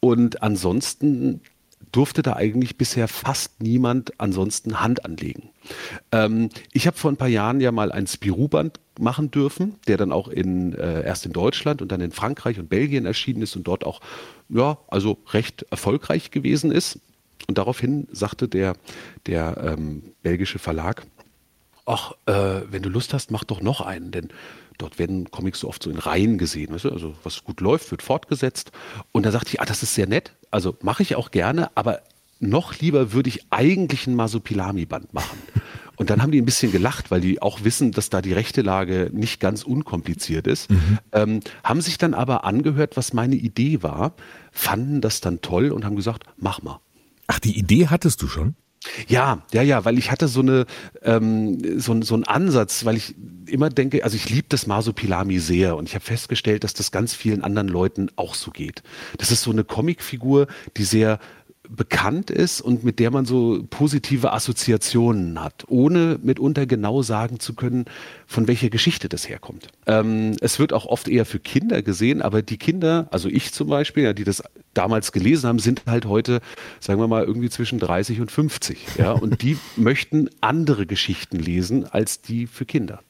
Und 0.00 0.42
ansonsten 0.42 1.42
durfte 1.92 2.22
da 2.22 2.34
eigentlich 2.34 2.76
bisher 2.76 3.06
fast 3.06 3.62
niemand 3.62 4.18
ansonsten 4.18 4.80
Hand 4.80 5.04
anlegen. 5.04 5.50
Ähm, 6.10 6.48
ich 6.72 6.88
habe 6.88 6.96
vor 6.96 7.12
ein 7.12 7.16
paar 7.16 7.28
Jahren 7.28 7.60
ja 7.60 7.70
mal 7.70 7.92
ein 7.92 8.08
Spirou-Band 8.08 8.80
machen 8.98 9.30
dürfen, 9.30 9.76
der 9.86 9.96
dann 9.96 10.12
auch 10.12 10.28
in, 10.28 10.74
äh, 10.74 11.04
erst 11.04 11.26
in 11.26 11.32
Deutschland 11.32 11.82
und 11.82 11.90
dann 11.90 12.00
in 12.00 12.12
Frankreich 12.12 12.58
und 12.58 12.68
Belgien 12.68 13.06
erschienen 13.06 13.42
ist 13.42 13.56
und 13.56 13.66
dort 13.66 13.84
auch, 13.84 14.00
ja, 14.48 14.78
also 14.88 15.18
recht 15.32 15.66
erfolgreich 15.70 16.30
gewesen 16.30 16.70
ist. 16.70 17.00
Und 17.48 17.58
daraufhin 17.58 18.06
sagte 18.12 18.48
der, 18.48 18.74
der 19.26 19.56
ähm, 19.76 20.02
belgische 20.22 20.58
Verlag, 20.58 21.06
ach, 21.86 22.12
äh, 22.26 22.62
wenn 22.70 22.82
du 22.82 22.88
Lust 22.88 23.12
hast, 23.12 23.30
mach 23.30 23.44
doch 23.44 23.60
noch 23.60 23.80
einen, 23.80 24.10
denn 24.10 24.28
dort 24.78 24.98
werden 24.98 25.30
Comics 25.30 25.60
so 25.60 25.68
oft 25.68 25.82
so 25.82 25.90
in 25.90 25.98
Reihen 25.98 26.38
gesehen. 26.38 26.72
Weißt 26.72 26.84
du? 26.84 26.90
Also 26.90 27.14
was 27.22 27.44
gut 27.44 27.60
läuft, 27.60 27.90
wird 27.90 28.02
fortgesetzt. 28.02 28.72
Und 29.12 29.26
da 29.26 29.30
sagte 29.30 29.50
ich, 29.52 29.60
ah, 29.60 29.64
das 29.64 29.82
ist 29.82 29.94
sehr 29.94 30.06
nett, 30.06 30.32
also 30.50 30.76
mache 30.80 31.02
ich 31.02 31.16
auch 31.16 31.30
gerne, 31.30 31.70
aber 31.76 32.00
noch 32.40 32.78
lieber 32.78 33.12
würde 33.12 33.28
ich 33.28 33.46
eigentlich 33.50 34.06
ein 34.06 34.16
Masupilami-Band 34.16 35.14
machen. 35.14 35.38
Und 35.96 36.10
dann 36.10 36.22
haben 36.22 36.32
die 36.32 36.40
ein 36.40 36.44
bisschen 36.44 36.72
gelacht, 36.72 37.10
weil 37.10 37.20
die 37.20 37.40
auch 37.40 37.64
wissen, 37.64 37.92
dass 37.92 38.10
da 38.10 38.20
die 38.20 38.32
rechte 38.32 38.62
Lage 38.62 39.10
nicht 39.12 39.40
ganz 39.40 39.62
unkompliziert 39.62 40.46
ist. 40.46 40.70
Mhm. 40.70 40.98
Ähm, 41.12 41.40
haben 41.62 41.80
sich 41.80 41.98
dann 41.98 42.14
aber 42.14 42.44
angehört, 42.44 42.96
was 42.96 43.12
meine 43.12 43.36
Idee 43.36 43.82
war, 43.82 44.14
fanden 44.52 45.00
das 45.00 45.20
dann 45.20 45.40
toll 45.40 45.70
und 45.70 45.84
haben 45.84 45.96
gesagt, 45.96 46.24
mach 46.36 46.62
mal. 46.62 46.80
Ach, 47.26 47.38
die 47.38 47.56
Idee 47.58 47.88
hattest 47.88 48.22
du 48.22 48.28
schon? 48.28 48.54
Ja, 49.08 49.42
ja, 49.52 49.62
ja, 49.62 49.84
weil 49.84 49.98
ich 49.98 50.10
hatte 50.10 50.28
so 50.28 50.40
eine 50.40 50.66
ähm, 51.02 51.80
so, 51.80 52.00
so 52.02 52.14
einen 52.14 52.24
Ansatz, 52.24 52.84
weil 52.84 52.96
ich 52.96 53.14
immer 53.46 53.70
denke, 53.70 54.04
also 54.04 54.16
ich 54.16 54.28
liebe 54.28 54.46
das 54.48 54.66
Masopilami 54.66 55.38
sehr 55.38 55.76
und 55.76 55.88
ich 55.88 55.94
habe 55.94 56.04
festgestellt, 56.04 56.64
dass 56.64 56.74
das 56.74 56.90
ganz 56.90 57.14
vielen 57.14 57.42
anderen 57.42 57.68
Leuten 57.68 58.10
auch 58.16 58.34
so 58.34 58.50
geht. 58.50 58.82
Das 59.18 59.30
ist 59.30 59.42
so 59.42 59.50
eine 59.50 59.64
Comicfigur, 59.64 60.48
die 60.76 60.84
sehr 60.84 61.18
bekannt 61.68 62.30
ist 62.30 62.60
und 62.60 62.84
mit 62.84 62.98
der 62.98 63.10
man 63.10 63.24
so 63.24 63.64
positive 63.70 64.32
Assoziationen 64.32 65.42
hat, 65.42 65.64
ohne 65.68 66.18
mitunter 66.22 66.66
genau 66.66 67.02
sagen 67.02 67.40
zu 67.40 67.54
können, 67.54 67.86
von 68.26 68.46
welcher 68.48 68.68
Geschichte 68.68 69.08
das 69.08 69.28
herkommt. 69.28 69.68
Ähm, 69.86 70.36
es 70.40 70.58
wird 70.58 70.72
auch 70.72 70.86
oft 70.86 71.08
eher 71.08 71.24
für 71.24 71.38
Kinder 71.38 71.82
gesehen, 71.82 72.22
aber 72.22 72.42
die 72.42 72.58
Kinder, 72.58 73.08
also 73.10 73.28
ich 73.28 73.52
zum 73.52 73.68
Beispiel, 73.68 74.04
ja, 74.04 74.12
die 74.12 74.24
das 74.24 74.42
damals 74.74 75.12
gelesen 75.12 75.48
haben, 75.48 75.58
sind 75.58 75.82
halt 75.86 76.06
heute, 76.06 76.40
sagen 76.80 77.00
wir 77.00 77.08
mal, 77.08 77.24
irgendwie 77.24 77.50
zwischen 77.50 77.78
30 77.78 78.20
und 78.20 78.30
50. 78.30 78.78
Ja, 78.98 79.12
und 79.12 79.42
die 79.42 79.56
möchten 79.76 80.28
andere 80.40 80.86
Geschichten 80.86 81.38
lesen 81.38 81.86
als 81.86 82.20
die 82.20 82.46
für 82.46 82.66
Kinder. 82.66 83.00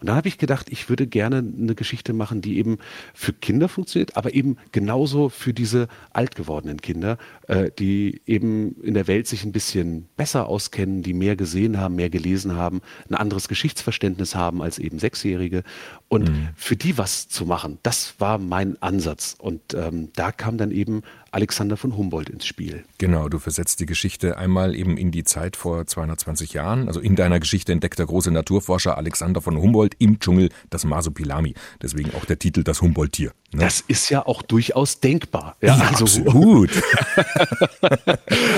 Und 0.00 0.08
dann 0.08 0.16
habe 0.16 0.28
ich 0.28 0.38
gedacht, 0.38 0.66
ich 0.70 0.88
würde 0.88 1.06
gerne 1.06 1.38
eine 1.38 1.74
Geschichte 1.74 2.12
machen, 2.12 2.40
die 2.40 2.58
eben 2.58 2.78
für 3.12 3.32
Kinder 3.32 3.68
funktioniert, 3.68 4.16
aber 4.16 4.34
eben 4.34 4.56
genauso 4.72 5.28
für 5.28 5.52
diese 5.52 5.88
alt 6.12 6.34
gewordenen 6.34 6.80
Kinder, 6.80 7.18
äh, 7.48 7.70
die 7.78 8.22
eben 8.26 8.80
in 8.82 8.94
der 8.94 9.06
Welt 9.06 9.26
sich 9.26 9.44
ein 9.44 9.52
bisschen 9.52 10.08
besser 10.16 10.46
auskennen, 10.46 11.02
die 11.02 11.14
mehr 11.14 11.36
gesehen 11.36 11.78
haben, 11.78 11.94
mehr 11.94 12.10
gelesen 12.10 12.56
haben, 12.56 12.80
ein 13.08 13.14
anderes 13.14 13.48
Geschichtsverständnis 13.48 14.34
haben 14.34 14.62
als 14.62 14.78
eben 14.78 14.98
Sechsjährige. 14.98 15.62
Und 16.08 16.30
mhm. 16.30 16.48
für 16.54 16.76
die 16.76 16.98
was 16.98 17.28
zu 17.28 17.46
machen, 17.46 17.78
das 17.82 18.14
war 18.18 18.38
mein 18.38 18.80
Ansatz. 18.82 19.36
Und 19.38 19.74
ähm, 19.74 20.10
da 20.14 20.32
kam 20.32 20.58
dann 20.58 20.70
eben 20.70 21.02
Alexander 21.34 21.76
von 21.76 21.96
Humboldt 21.96 22.30
ins 22.30 22.46
Spiel. 22.46 22.84
Genau, 22.98 23.28
du 23.28 23.38
versetzt 23.38 23.80
die 23.80 23.86
Geschichte 23.86 24.38
einmal 24.38 24.74
eben 24.74 24.96
in 24.96 25.10
die 25.10 25.24
Zeit 25.24 25.56
vor 25.56 25.84
220 25.84 26.52
Jahren. 26.52 26.86
Also 26.86 27.00
in 27.00 27.16
deiner 27.16 27.40
Geschichte 27.40 27.72
entdeckt 27.72 27.98
der 27.98 28.06
große 28.06 28.30
Naturforscher 28.30 28.96
Alexander 28.96 29.40
von 29.40 29.56
Humboldt 29.56 29.94
im 29.98 30.20
Dschungel 30.20 30.50
das 30.70 30.84
Masopilami. 30.84 31.54
Deswegen 31.82 32.14
auch 32.14 32.24
der 32.24 32.38
Titel 32.38 32.62
Das 32.62 32.80
Humboldt-Tier. 32.80 33.32
Ne? 33.52 33.60
Das 33.60 33.80
ist 33.80 34.10
ja 34.10 34.24
auch 34.24 34.42
durchaus 34.42 35.00
denkbar. 35.00 35.56
Ja, 35.60 35.76
ja 35.76 35.88
also, 35.88 36.04
absolut. 36.04 36.70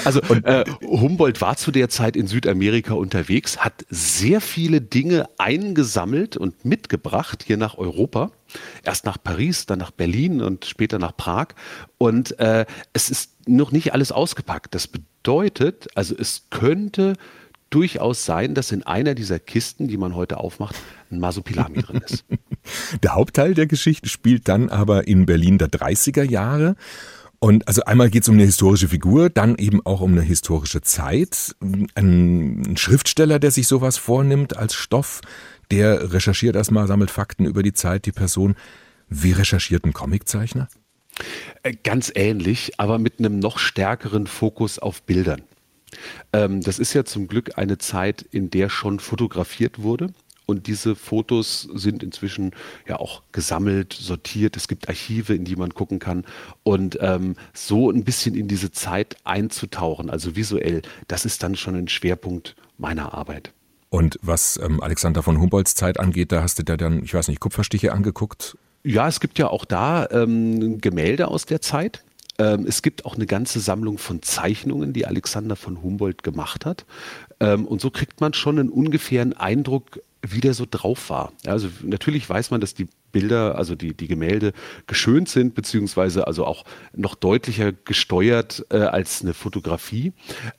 also 0.05 0.21
äh, 0.21 0.65
Humboldt 0.83 1.41
war 1.41 1.57
zu 1.57 1.71
der 1.71 1.89
Zeit 1.89 2.15
in 2.15 2.27
Südamerika 2.27 2.95
unterwegs, 2.95 3.59
hat 3.59 3.87
sehr 3.89 4.41
viele 4.43 4.83
Dinge 4.83 5.29
eingesammelt 5.39 6.37
und 6.37 6.65
mitgebracht 6.65 7.43
hier 7.47 7.57
nach 7.57 7.79
Europa 7.79 8.33
erst 8.83 9.05
nach 9.05 9.19
Paris, 9.23 9.67
dann 9.67 9.79
nach 9.79 9.91
Berlin 9.91 10.43
und 10.43 10.65
später 10.65 10.99
nach 10.99 11.17
Prag. 11.17 11.49
Und 11.99 12.39
äh, 12.39 12.67
es 12.93 13.11
ist 13.11 13.49
noch 13.49 13.73
nicht 13.73 13.93
alles 13.93 14.13
ausgepackt. 14.13 14.75
Das 14.75 14.89
bedeutet, 14.89 15.89
also 15.95 16.15
es 16.17 16.47
könnte 16.51 17.15
durchaus 17.71 18.25
sein, 18.25 18.55
dass 18.55 18.73
in 18.73 18.85
einer 18.85 19.15
dieser 19.15 19.39
Kisten, 19.39 19.89
die 19.89 19.97
man 19.97 20.15
heute 20.15 20.39
aufmacht, 20.39 20.77
ein 21.11 21.19
Masopilami 21.19 21.83
drin 21.83 22.01
ist. 22.05 22.25
Der 23.03 23.15
Hauptteil 23.15 23.55
der 23.55 23.67
Geschichte 23.67 24.09
spielt 24.09 24.49
dann 24.49 24.71
aber 24.71 25.07
in 25.07 25.25
Berlin 25.25 25.57
der 25.59 25.69
30er 25.69 26.25
Jahre. 26.25 26.75
Und 27.39 27.69
also 27.69 27.83
einmal 27.85 28.11
geht 28.11 28.23
es 28.23 28.29
um 28.29 28.35
eine 28.35 28.45
historische 28.45 28.89
Figur, 28.89 29.31
dann 29.31 29.57
eben 29.57 29.85
auch 29.85 30.01
um 30.01 30.13
eine 30.13 30.23
historische 30.23 30.81
Zeit. 30.81 31.55
Ein 31.95 32.77
Schriftsteller, 32.77 33.39
der 33.39 33.53
sich 33.53 33.69
sowas 33.69 33.99
vornimmt 33.99 34.57
als 34.57 34.75
Stoff, 34.75 35.21
der 35.71 36.13
recherchiert 36.13 36.57
erstmal, 36.57 36.87
sammelt 36.87 37.11
Fakten 37.11 37.45
über 37.45 37.63
die 37.63 37.73
Zeit, 37.73 38.07
die 38.07 38.13
Person. 38.13 38.55
Wie 39.09 39.33
recherchiert 39.33 39.85
ein 39.85 39.93
Comiczeichner? 39.93 40.69
Äh, 41.63 41.75
ganz 41.83 42.13
ähnlich, 42.15 42.79
aber 42.79 42.99
mit 42.99 43.19
einem 43.19 43.39
noch 43.39 43.59
stärkeren 43.59 44.27
Fokus 44.27 44.79
auf 44.79 45.03
Bildern. 45.03 45.43
Ähm, 46.33 46.61
das 46.61 46.79
ist 46.79 46.93
ja 46.93 47.05
zum 47.05 47.29
Glück 47.29 47.59
eine 47.59 47.79
Zeit, 47.79 48.23
in 48.23 48.51
der 48.51 48.69
schon 48.69 49.01
fotografiert 49.01 49.83
wurde. 49.83 50.13
Und 50.47 50.69
diese 50.69 50.95
Fotos 50.95 51.69
sind 51.75 52.05
inzwischen 52.05 52.53
ja 52.87 53.01
auch 53.01 53.23
gesammelt, 53.33 53.93
sortiert. 53.93 54.57
Es 54.57 54.69
gibt 54.69 54.89
Archive, 54.89 55.35
in 55.35 55.45
die 55.45 55.57
man 55.57 55.75
gucken 55.75 55.99
kann. 55.99 56.25
Und 56.63 56.99
ähm, 57.01 57.35
so 57.53 57.91
ein 57.91 58.05
bisschen 58.05 58.37
in 58.37 58.47
diese 58.47 58.71
Zeit 58.71 59.17
einzutauchen, 59.25 60.09
also 60.09 60.37
visuell, 60.37 60.83
das 61.09 61.25
ist 61.25 61.43
dann 61.43 61.57
schon 61.57 61.75
ein 61.75 61.89
Schwerpunkt 61.89 62.55
meiner 62.79 63.13
Arbeit. 63.13 63.53
Und 63.89 64.19
was 64.23 64.59
ähm, 64.63 64.83
Alexander 64.83 65.23
von 65.23 65.41
Humboldts 65.41 65.75
Zeit 65.75 66.01
angeht, 66.01 66.33
da 66.33 66.43
hast 66.43 66.59
du 66.59 66.63
da 66.63 66.77
dann, 66.77 67.05
ich 67.05 67.15
weiß 67.15 67.29
nicht, 67.29 67.41
Kupferstiche 67.41 67.93
angeguckt? 67.93 68.57
Ja, 68.83 69.09
es 69.09 69.21
gibt 69.21 69.39
ja 69.39 69.49
auch 69.49 69.65
da 69.65 70.09
ähm, 70.11 70.81
Gemälde 70.81 71.29
aus 71.29 71.47
der 71.47 71.61
Zeit. 71.61 72.05
Ähm, 72.39 72.67
es 72.67 72.83
gibt 72.83 73.05
auch 73.05 73.15
eine 73.15 73.27
ganze 73.27 73.61
Sammlung 73.61 73.99
von 73.99 74.23
Zeichnungen, 74.23 74.93
die 74.93 75.07
Alexander 75.07 75.57
von 75.57 75.83
Humboldt 75.83 76.23
gemacht 76.23 76.67
hat. 76.67 76.85
Ähm, 77.41 77.67
und 77.67 77.81
so 77.81 77.91
kriegt 77.91 78.21
man 78.21 78.35
schon 78.35 78.59
einen 78.59 78.69
ungefähren 78.69 79.33
Eindruck, 79.33 80.01
wie 80.33 80.41
der 80.41 80.55
so 80.55 80.67
drauf 80.71 81.11
war. 81.11 81.33
Also 81.47 81.69
natürlich 81.83 82.29
weiß 82.29 82.51
man, 82.51 82.61
dass 82.61 82.75
die 82.75 82.87
Bilder, 83.13 83.57
also 83.57 83.75
die, 83.75 83.95
die 83.95 84.09
Gemälde 84.09 84.53
geschönt 84.87 85.31
sind, 85.31 85.55
beziehungsweise 85.55 86.27
also 86.27 86.45
auch 86.45 86.65
noch 86.95 87.15
deutlicher 87.15 87.73
gesteuert 87.73 88.67
äh, 88.71 88.77
als 88.77 89.23
eine 89.23 89.33
Fotografie. 89.33 90.13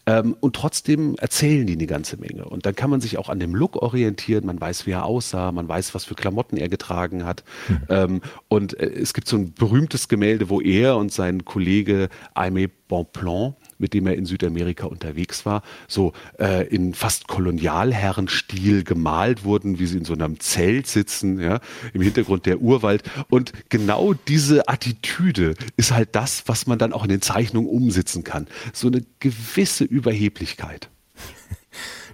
Ähm, 0.07 0.36
und 0.39 0.55
trotzdem 0.55 1.15
erzählen 1.19 1.67
die 1.67 1.74
eine 1.74 1.86
ganze 1.86 2.17
Menge. 2.17 2.45
Und 2.45 2.65
dann 2.65 2.75
kann 2.75 2.89
man 2.89 3.00
sich 3.00 3.19
auch 3.19 3.29
an 3.29 3.39
dem 3.39 3.53
Look 3.53 3.75
orientieren. 3.75 4.45
Man 4.45 4.59
weiß, 4.59 4.88
wie 4.88 4.91
er 4.91 5.05
aussah, 5.05 5.51
man 5.51 5.67
weiß, 5.67 5.93
was 5.93 6.05
für 6.05 6.15
Klamotten 6.15 6.57
er 6.57 6.67
getragen 6.67 7.25
hat. 7.25 7.43
Mhm. 7.67 7.77
Ähm, 7.89 8.21
und 8.47 8.79
äh, 8.79 8.88
es 8.88 9.13
gibt 9.13 9.27
so 9.27 9.38
ein 9.38 9.53
berühmtes 9.53 10.07
Gemälde, 10.07 10.50
wo 10.50 10.59
er 10.59 10.97
und 10.97 11.12
sein 11.12 11.45
Kollege 11.45 12.09
Aimé 12.33 12.71
Bonpland 12.88 13.53
mit 13.77 13.93
dem 13.93 14.07
er 14.07 14.15
in 14.15 14.25
Südamerika 14.25 14.86
unterwegs 14.86 15.46
war, 15.46 15.63
so 15.88 16.13
äh, 16.39 16.67
in 16.67 16.93
fast 16.93 17.27
Kolonialherrenstil 17.27 18.84
gemalt 18.84 19.43
wurden, 19.43 19.79
wie 19.79 19.86
sie 19.86 19.98
in 19.98 20.05
so 20.05 20.13
einem 20.13 20.39
Zelt 20.39 20.88
sitzen, 20.88 21.39
ja, 21.39 21.60
im 21.93 22.01
Hintergrund 22.01 22.46
der 22.46 22.62
Urwald. 22.62 23.03
Und 23.29 23.53
genau 23.69 24.13
diese 24.13 24.67
Attitüde 24.67 25.55
ist 25.75 25.91
halt 25.91 26.10
das, 26.13 26.43
was 26.48 26.67
man 26.67 26.79
dann 26.79 26.93
auch 26.93 27.03
in 27.03 27.10
den 27.10 27.22
Zeichnungen 27.22 27.69
umsetzen 27.69 28.24
kann. 28.24 28.48
So 28.74 28.88
eine 28.88 29.03
gewisse 29.19 29.84
Überheblichkeit. 29.84 30.89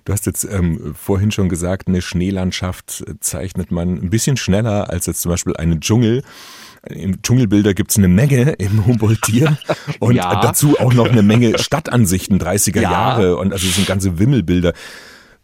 Du 0.05 0.11
hast 0.11 0.25
jetzt 0.25 0.43
ähm, 0.43 0.95
vorhin 0.99 1.31
schon 1.31 1.47
gesagt, 1.47 1.87
eine 1.87 2.01
Schneelandschaft 2.01 3.05
zeichnet 3.21 3.71
man 3.71 3.95
ein 3.95 4.09
bisschen 4.09 4.35
schneller 4.35 4.89
als 4.89 5.05
jetzt 5.05 5.21
zum 5.21 5.31
Beispiel 5.31 5.55
einen 5.55 5.79
Dschungel. 5.79 6.23
Im 6.89 7.21
Dschungelbilder 7.21 7.73
gibt 7.73 7.91
es 7.91 7.97
eine 7.97 8.09
Menge 8.09 8.51
im 8.53 8.85
Humboldt-Tier 8.85 9.57
und 9.99 10.15
ja. 10.15 10.41
dazu 10.41 10.77
auch 10.79 10.93
noch 10.93 11.09
eine 11.09 11.23
Menge 11.23 11.57
Stadtansichten 11.57 12.39
30er 12.39 12.81
ja. 12.81 12.91
Jahre 12.91 13.37
und 13.37 13.53
also 13.53 13.65
es 13.65 13.75
sind 13.75 13.87
ganze 13.87 14.19
Wimmelbilder. 14.19 14.73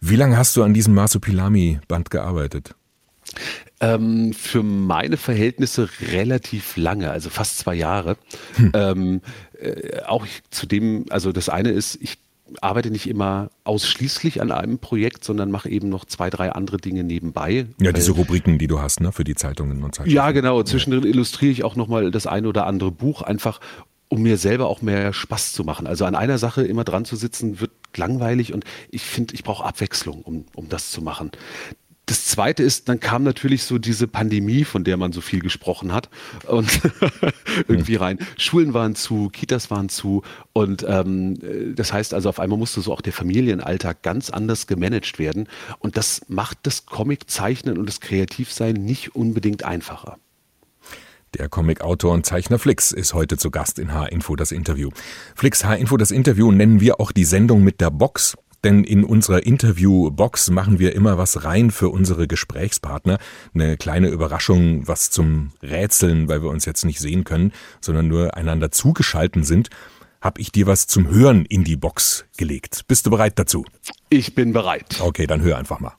Wie 0.00 0.16
lange 0.16 0.36
hast 0.36 0.56
du 0.56 0.62
an 0.62 0.74
diesem 0.74 0.94
Marsupilami-Band 0.94 2.10
gearbeitet? 2.10 2.74
Ähm, 3.80 4.34
für 4.34 4.62
meine 4.62 5.16
Verhältnisse 5.16 5.88
relativ 6.12 6.76
lange, 6.76 7.10
also 7.10 7.30
fast 7.30 7.58
zwei 7.58 7.74
Jahre. 7.74 8.16
Hm. 8.56 8.72
Ähm, 8.74 9.20
äh, 9.58 10.02
auch 10.02 10.26
zudem, 10.50 11.06
also 11.08 11.32
das 11.32 11.48
eine 11.48 11.70
ist, 11.70 11.96
ich 12.02 12.18
arbeite 12.60 12.90
nicht 12.90 13.08
immer 13.08 13.50
ausschließlich 13.64 14.40
an 14.40 14.50
einem 14.52 14.78
Projekt, 14.78 15.24
sondern 15.24 15.50
mache 15.50 15.68
eben 15.68 15.88
noch 15.88 16.04
zwei, 16.04 16.30
drei 16.30 16.52
andere 16.52 16.78
Dinge 16.78 17.04
nebenbei. 17.04 17.66
Ja, 17.80 17.92
diese 17.92 18.12
Rubriken, 18.12 18.58
die 18.58 18.66
du 18.66 18.80
hast, 18.80 19.00
ne, 19.00 19.12
für 19.12 19.24
die 19.24 19.34
Zeitungen 19.34 19.82
und 19.82 19.94
Zeitschriften. 19.94 20.16
Ja, 20.16 20.30
genau. 20.32 20.62
Zwischendrin 20.62 21.04
illustriere 21.04 21.52
ich 21.52 21.64
auch 21.64 21.76
nochmal 21.76 22.10
das 22.10 22.26
ein 22.26 22.46
oder 22.46 22.66
andere 22.66 22.90
Buch, 22.90 23.22
einfach 23.22 23.60
um 24.08 24.22
mir 24.22 24.36
selber 24.38 24.66
auch 24.66 24.82
mehr 24.82 25.12
Spaß 25.12 25.52
zu 25.52 25.62
machen. 25.62 25.86
Also 25.86 26.04
an 26.04 26.16
einer 26.16 26.36
Sache 26.36 26.64
immer 26.64 26.82
dran 26.82 27.04
zu 27.04 27.14
sitzen, 27.14 27.60
wird 27.60 27.70
langweilig 27.96 28.52
und 28.52 28.64
ich 28.90 29.02
finde, 29.02 29.34
ich 29.34 29.44
brauche 29.44 29.64
Abwechslung, 29.64 30.22
um, 30.22 30.44
um 30.54 30.68
das 30.68 30.90
zu 30.90 31.00
machen. 31.00 31.30
Das 32.10 32.24
zweite 32.24 32.64
ist, 32.64 32.88
dann 32.88 32.98
kam 32.98 33.22
natürlich 33.22 33.62
so 33.62 33.78
diese 33.78 34.08
Pandemie, 34.08 34.64
von 34.64 34.82
der 34.82 34.96
man 34.96 35.12
so 35.12 35.20
viel 35.20 35.38
gesprochen 35.38 35.92
hat 35.92 36.08
und 36.48 36.80
irgendwie 37.68 37.94
rein. 37.94 38.18
Schulen 38.36 38.74
waren 38.74 38.96
zu, 38.96 39.28
Kitas 39.28 39.70
waren 39.70 39.88
zu 39.88 40.24
und 40.52 40.84
ähm, 40.88 41.38
das 41.76 41.92
heißt 41.92 42.12
also 42.12 42.28
auf 42.28 42.40
einmal 42.40 42.58
musste 42.58 42.80
so 42.80 42.92
auch 42.92 43.00
der 43.00 43.12
Familienalltag 43.12 44.02
ganz 44.02 44.28
anders 44.28 44.66
gemanagt 44.66 45.20
werden 45.20 45.46
und 45.78 45.96
das 45.96 46.22
macht 46.26 46.58
das 46.64 46.84
Comiczeichnen 46.84 47.78
und 47.78 47.86
das 47.86 48.00
Kreativsein 48.00 48.74
nicht 48.74 49.14
unbedingt 49.14 49.62
einfacher. 49.62 50.16
Der 51.34 51.48
Comicautor 51.48 52.12
und 52.12 52.26
Zeichner 52.26 52.58
Flix 52.58 52.90
ist 52.90 53.14
heute 53.14 53.36
zu 53.36 53.52
Gast 53.52 53.78
in 53.78 53.94
H-Info 53.94 54.34
das 54.34 54.50
Interview. 54.50 54.90
Flix 55.36 55.64
H-Info 55.64 55.96
das 55.96 56.10
Interview 56.10 56.50
nennen 56.50 56.80
wir 56.80 56.98
auch 56.98 57.12
die 57.12 57.24
Sendung 57.24 57.62
mit 57.62 57.80
der 57.80 57.90
Box. 57.90 58.36
Denn 58.64 58.84
in 58.84 59.04
unserer 59.04 59.46
Interview-Box 59.46 60.50
machen 60.50 60.78
wir 60.78 60.94
immer 60.94 61.16
was 61.16 61.44
rein 61.44 61.70
für 61.70 61.88
unsere 61.88 62.26
Gesprächspartner. 62.26 63.18
Eine 63.54 63.76
kleine 63.76 64.08
Überraschung, 64.08 64.86
was 64.86 65.10
zum 65.10 65.52
Rätseln, 65.62 66.28
weil 66.28 66.42
wir 66.42 66.50
uns 66.50 66.66
jetzt 66.66 66.84
nicht 66.84 67.00
sehen 67.00 67.24
können, 67.24 67.52
sondern 67.80 68.08
nur 68.08 68.36
einander 68.36 68.70
zugeschalten 68.70 69.44
sind, 69.44 69.70
habe 70.20 70.40
ich 70.40 70.52
dir 70.52 70.66
was 70.66 70.86
zum 70.86 71.08
Hören 71.08 71.46
in 71.46 71.64
die 71.64 71.76
Box 71.76 72.26
gelegt. 72.36 72.82
Bist 72.86 73.06
du 73.06 73.10
bereit 73.10 73.38
dazu? 73.38 73.64
Ich 74.10 74.34
bin 74.34 74.52
bereit. 74.52 75.00
Okay, 75.00 75.26
dann 75.26 75.40
hör 75.40 75.56
einfach 75.56 75.80
mal. 75.80 75.94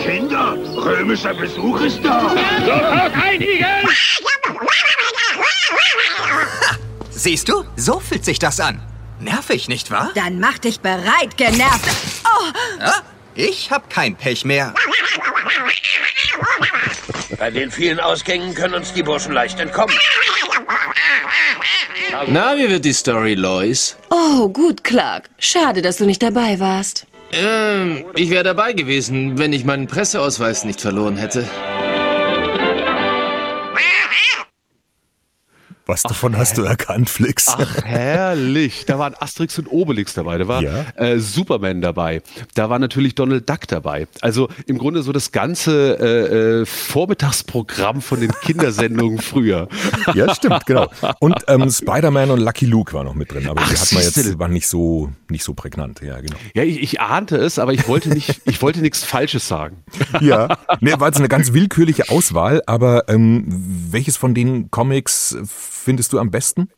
Kinder, 0.00 0.56
römischer 0.76 1.34
Besuch 1.34 1.80
ist 1.80 2.04
da. 2.04 2.20
Sofort 2.60 3.12
einigen! 3.14 3.64
Siehst 7.10 7.48
du? 7.48 7.64
So 7.76 8.00
fühlt 8.00 8.24
sich 8.24 8.38
das 8.38 8.60
an. 8.60 8.80
Nervig, 9.24 9.68
nicht 9.68 9.90
wahr? 9.90 10.10
Dann 10.14 10.38
mach 10.38 10.58
dich 10.58 10.80
bereit, 10.80 11.36
genervt. 11.36 11.88
Oh, 12.26 12.52
Ja? 12.78 12.94
Ich 13.34 13.70
hab 13.70 13.88
kein 13.90 14.14
Pech 14.14 14.44
mehr. 14.44 14.74
Bei 17.38 17.50
den 17.50 17.70
vielen 17.70 17.98
Ausgängen 17.98 18.54
können 18.54 18.74
uns 18.74 18.92
die 18.92 19.02
Burschen 19.02 19.32
leicht 19.32 19.58
entkommen. 19.58 19.96
Na, 22.28 22.56
wie 22.56 22.68
wird 22.68 22.84
die 22.84 22.92
Story, 22.92 23.34
Lois? 23.34 23.96
Oh, 24.10 24.48
gut, 24.50 24.84
Clark. 24.84 25.30
Schade, 25.38 25.82
dass 25.82 25.96
du 25.96 26.04
nicht 26.04 26.22
dabei 26.22 26.60
warst. 26.60 27.06
Ähm, 27.32 28.04
ich 28.14 28.30
wäre 28.30 28.44
dabei 28.44 28.72
gewesen, 28.72 29.38
wenn 29.38 29.52
ich 29.52 29.64
meinen 29.64 29.88
Presseausweis 29.88 30.64
nicht 30.64 30.80
verloren 30.80 31.16
hätte. 31.16 31.48
Was 35.86 36.02
davon 36.02 36.36
hast 36.38 36.56
du 36.56 36.62
erkannt, 36.62 37.10
Flix? 37.10 37.48
Ach, 37.48 37.84
herrlich. 37.84 38.84
Da 38.86 38.98
waren 38.98 39.14
Asterix 39.18 39.58
und 39.58 39.66
Obelix 39.70 40.14
dabei. 40.14 40.38
Da 40.38 40.48
war 40.48 40.62
Ja. 40.62 40.84
äh, 40.96 41.18
Superman 41.18 41.82
dabei. 41.82 42.22
Da 42.54 42.70
war 42.70 42.78
natürlich 42.78 43.14
Donald 43.14 43.48
Duck 43.48 43.68
dabei. 43.68 44.06
Also 44.22 44.48
im 44.66 44.78
Grunde 44.78 45.02
so 45.02 45.12
das 45.12 45.30
ganze 45.32 45.98
äh, 46.00 46.60
äh, 46.62 46.66
Vormittagsprogramm 46.66 48.00
von 48.00 48.20
den 48.20 48.32
Kindersendungen 48.42 49.18
früher. 49.22 49.68
Ja, 50.14 50.34
stimmt, 50.34 50.64
genau. 50.66 50.90
Und 51.20 51.36
ähm, 51.48 51.70
Spider-Man 51.70 52.30
und 52.30 52.40
Lucky 52.40 52.66
Luke 52.66 52.92
war 52.94 53.04
noch 53.04 53.14
mit 53.14 53.32
drin, 53.32 53.46
aber 53.48 53.60
Ach, 53.62 53.68
die 53.70 53.76
hat 53.76 53.92
man 53.92 54.02
jetzt 54.02 54.38
war 54.38 54.48
nicht 54.48 54.66
so 54.68 55.12
nicht 55.28 55.44
so 55.44 55.54
prägnant. 55.54 56.00
Ja, 56.00 56.18
genau. 56.20 56.36
Ja, 56.54 56.62
ich, 56.62 56.80
ich 56.82 57.00
ahnte 57.00 57.36
es, 57.36 57.58
aber 57.58 57.72
ich 57.74 57.86
wollte 57.88 58.08
nicht, 58.08 58.40
ich 58.46 58.62
wollte 58.62 58.80
nichts 58.80 59.04
Falsches 59.04 59.46
sagen. 59.48 59.82
Ja, 60.20 60.56
nee, 60.80 60.92
war 60.98 61.08
jetzt 61.08 61.18
eine 61.18 61.28
ganz 61.28 61.52
willkürliche 61.52 62.08
Auswahl, 62.08 62.62
aber 62.66 63.08
ähm, 63.08 63.44
welches 63.90 64.16
von 64.16 64.32
den 64.32 64.70
Comics 64.70 65.36
findest 65.74 66.12
du 66.12 66.18
am 66.18 66.30
besten? 66.30 66.68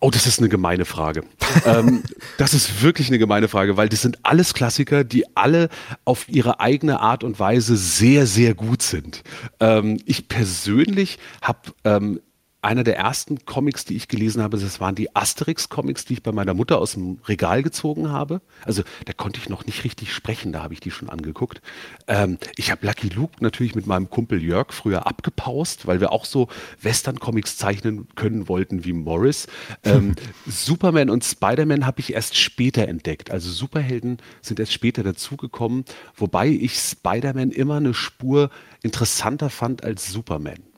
Oh, 0.00 0.10
das 0.10 0.26
ist 0.26 0.38
eine 0.38 0.48
gemeine 0.48 0.84
Frage. 0.84 1.24
ähm, 1.64 2.02
das 2.38 2.52
ist 2.52 2.82
wirklich 2.82 3.08
eine 3.08 3.18
gemeine 3.18 3.48
Frage, 3.48 3.76
weil 3.76 3.88
das 3.88 4.02
sind 4.02 4.18
alles 4.22 4.52
Klassiker, 4.52 5.02
die 5.02 5.24
alle 5.36 5.70
auf 6.04 6.28
ihre 6.28 6.60
eigene 6.60 7.00
Art 7.00 7.24
und 7.24 7.38
Weise 7.40 7.76
sehr, 7.76 8.26
sehr 8.26 8.54
gut 8.54 8.82
sind. 8.82 9.22
Ähm, 9.60 9.98
ich 10.04 10.28
persönlich 10.28 11.18
habe 11.40 11.72
ähm, 11.84 12.20
einer 12.64 12.82
der 12.82 12.96
ersten 12.96 13.44
Comics, 13.44 13.84
die 13.84 13.94
ich 13.94 14.08
gelesen 14.08 14.42
habe, 14.42 14.58
das 14.58 14.80
waren 14.80 14.94
die 14.94 15.14
Asterix-Comics, 15.14 16.06
die 16.06 16.14
ich 16.14 16.22
bei 16.22 16.32
meiner 16.32 16.54
Mutter 16.54 16.78
aus 16.78 16.92
dem 16.92 17.18
Regal 17.26 17.62
gezogen 17.62 18.10
habe. 18.10 18.40
Also 18.64 18.82
da 19.04 19.12
konnte 19.12 19.38
ich 19.38 19.48
noch 19.48 19.66
nicht 19.66 19.84
richtig 19.84 20.12
sprechen, 20.12 20.52
da 20.52 20.62
habe 20.62 20.72
ich 20.72 20.80
die 20.80 20.90
schon 20.90 21.10
angeguckt. 21.10 21.60
Ähm, 22.08 22.38
ich 22.56 22.70
habe 22.70 22.86
Lucky 22.86 23.08
Luke 23.08 23.34
natürlich 23.40 23.74
mit 23.74 23.86
meinem 23.86 24.08
Kumpel 24.08 24.42
Jörg 24.42 24.72
früher 24.72 25.06
abgepaust, 25.06 25.86
weil 25.86 26.00
wir 26.00 26.10
auch 26.10 26.24
so 26.24 26.48
Western-Comics 26.80 27.58
zeichnen 27.58 28.08
können 28.14 28.48
wollten 28.48 28.84
wie 28.84 28.94
Morris. 28.94 29.46
Ähm, 29.84 30.14
Superman 30.46 31.10
und 31.10 31.22
Spider-Man 31.22 31.84
habe 31.84 32.00
ich 32.00 32.14
erst 32.14 32.36
später 32.36 32.88
entdeckt. 32.88 33.30
Also 33.30 33.50
Superhelden 33.50 34.18
sind 34.40 34.58
erst 34.58 34.72
später 34.72 35.02
dazugekommen, 35.02 35.84
wobei 36.16 36.48
ich 36.48 36.76
Spider-Man 36.76 37.50
immer 37.50 37.76
eine 37.76 37.92
Spur 37.92 38.48
interessanter 38.82 39.50
fand 39.50 39.84
als 39.84 40.10
Superman. 40.10 40.73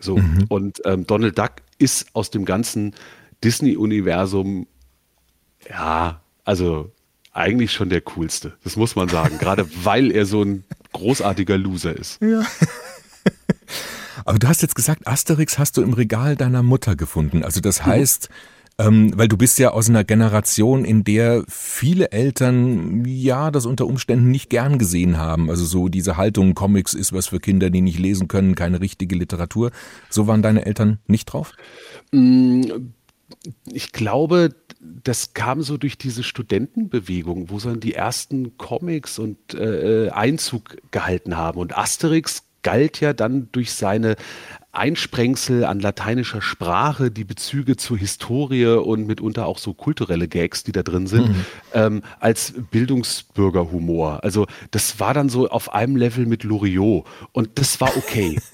So, 0.00 0.20
und 0.48 0.82
ähm, 0.84 1.06
Donald 1.06 1.38
Duck 1.38 1.52
ist 1.78 2.06
aus 2.12 2.30
dem 2.30 2.44
ganzen 2.44 2.94
Disney-Universum, 3.42 4.66
ja, 5.68 6.20
also 6.44 6.92
eigentlich 7.32 7.72
schon 7.72 7.88
der 7.88 8.02
coolste. 8.02 8.52
Das 8.62 8.76
muss 8.76 8.96
man 8.96 9.08
sagen. 9.08 9.38
Gerade 9.38 9.66
weil 9.84 10.10
er 10.10 10.26
so 10.26 10.42
ein 10.42 10.64
großartiger 10.92 11.58
Loser 11.58 11.96
ist. 11.96 12.20
Aber 14.24 14.38
du 14.38 14.48
hast 14.48 14.62
jetzt 14.62 14.76
gesagt, 14.76 15.06
Asterix 15.06 15.58
hast 15.58 15.76
du 15.76 15.82
im 15.82 15.92
Regal 15.92 16.36
deiner 16.36 16.62
Mutter 16.62 16.96
gefunden. 16.96 17.44
Also 17.44 17.60
das 17.60 17.84
heißt, 17.84 18.30
ähm, 18.78 19.12
weil 19.16 19.28
du 19.28 19.36
bist 19.36 19.58
ja 19.58 19.70
aus 19.70 19.88
einer 19.88 20.04
Generation, 20.04 20.84
in 20.84 21.04
der 21.04 21.44
viele 21.48 22.10
Eltern 22.10 23.04
ja 23.06 23.50
das 23.50 23.66
unter 23.66 23.86
Umständen 23.86 24.30
nicht 24.30 24.50
gern 24.50 24.78
gesehen 24.78 25.16
haben. 25.16 25.48
Also 25.48 25.64
so 25.64 25.88
diese 25.88 26.16
Haltung, 26.16 26.54
Comics 26.54 26.94
ist 26.94 27.12
was 27.12 27.28
für 27.28 27.38
Kinder, 27.38 27.70
die 27.70 27.82
nicht 27.82 27.98
lesen 27.98 28.26
können, 28.26 28.54
keine 28.54 28.80
richtige 28.80 29.14
Literatur. 29.14 29.70
So 30.10 30.26
waren 30.26 30.42
deine 30.42 30.66
Eltern 30.66 30.98
nicht 31.06 31.26
drauf? 31.26 31.52
Ich 33.72 33.92
glaube, 33.92 34.54
das 34.80 35.34
kam 35.34 35.62
so 35.62 35.76
durch 35.76 35.96
diese 35.96 36.22
Studentenbewegung, 36.22 37.50
wo 37.50 37.58
dann 37.58 37.80
die 37.80 37.94
ersten 37.94 38.58
Comics 38.58 39.18
und 39.18 39.54
äh, 39.54 40.10
Einzug 40.10 40.76
gehalten 40.90 41.36
haben. 41.36 41.58
Und 41.58 41.76
Asterix 41.76 42.42
galt 42.62 43.00
ja 43.00 43.12
dann 43.12 43.48
durch 43.52 43.72
seine 43.72 44.16
Einsprengsel 44.76 45.64
an 45.64 45.80
lateinischer 45.80 46.42
Sprache, 46.42 47.10
die 47.10 47.24
Bezüge 47.24 47.76
zur 47.76 47.98
Historie 47.98 48.66
und 48.66 49.06
mitunter 49.06 49.46
auch 49.46 49.58
so 49.58 49.74
kulturelle 49.74 50.28
Gags, 50.28 50.64
die 50.64 50.72
da 50.72 50.82
drin 50.82 51.06
sind, 51.06 51.30
ähm, 51.72 52.02
als 52.20 52.54
Bildungsbürgerhumor. 52.70 54.22
Also 54.22 54.46
das 54.70 55.00
war 55.00 55.14
dann 55.14 55.28
so 55.28 55.48
auf 55.48 55.72
einem 55.72 55.96
Level 55.96 56.26
mit 56.26 56.44
Loriot 56.44 57.06
und 57.32 57.50
das 57.54 57.80
war 57.80 57.96
okay. 57.96 58.38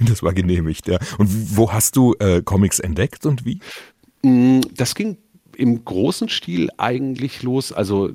Das 0.00 0.22
war 0.22 0.34
genehmigt, 0.34 0.88
ja. 0.88 0.98
Und 1.16 1.56
wo 1.56 1.72
hast 1.72 1.96
du 1.96 2.14
äh, 2.18 2.42
Comics 2.42 2.80
entdeckt 2.80 3.24
und 3.24 3.46
wie? 3.46 3.60
Das 4.74 4.94
ging 4.94 5.16
im 5.56 5.84
großen 5.84 6.28
Stil 6.28 6.68
eigentlich 6.76 7.42
los. 7.42 7.72
Also 7.72 8.10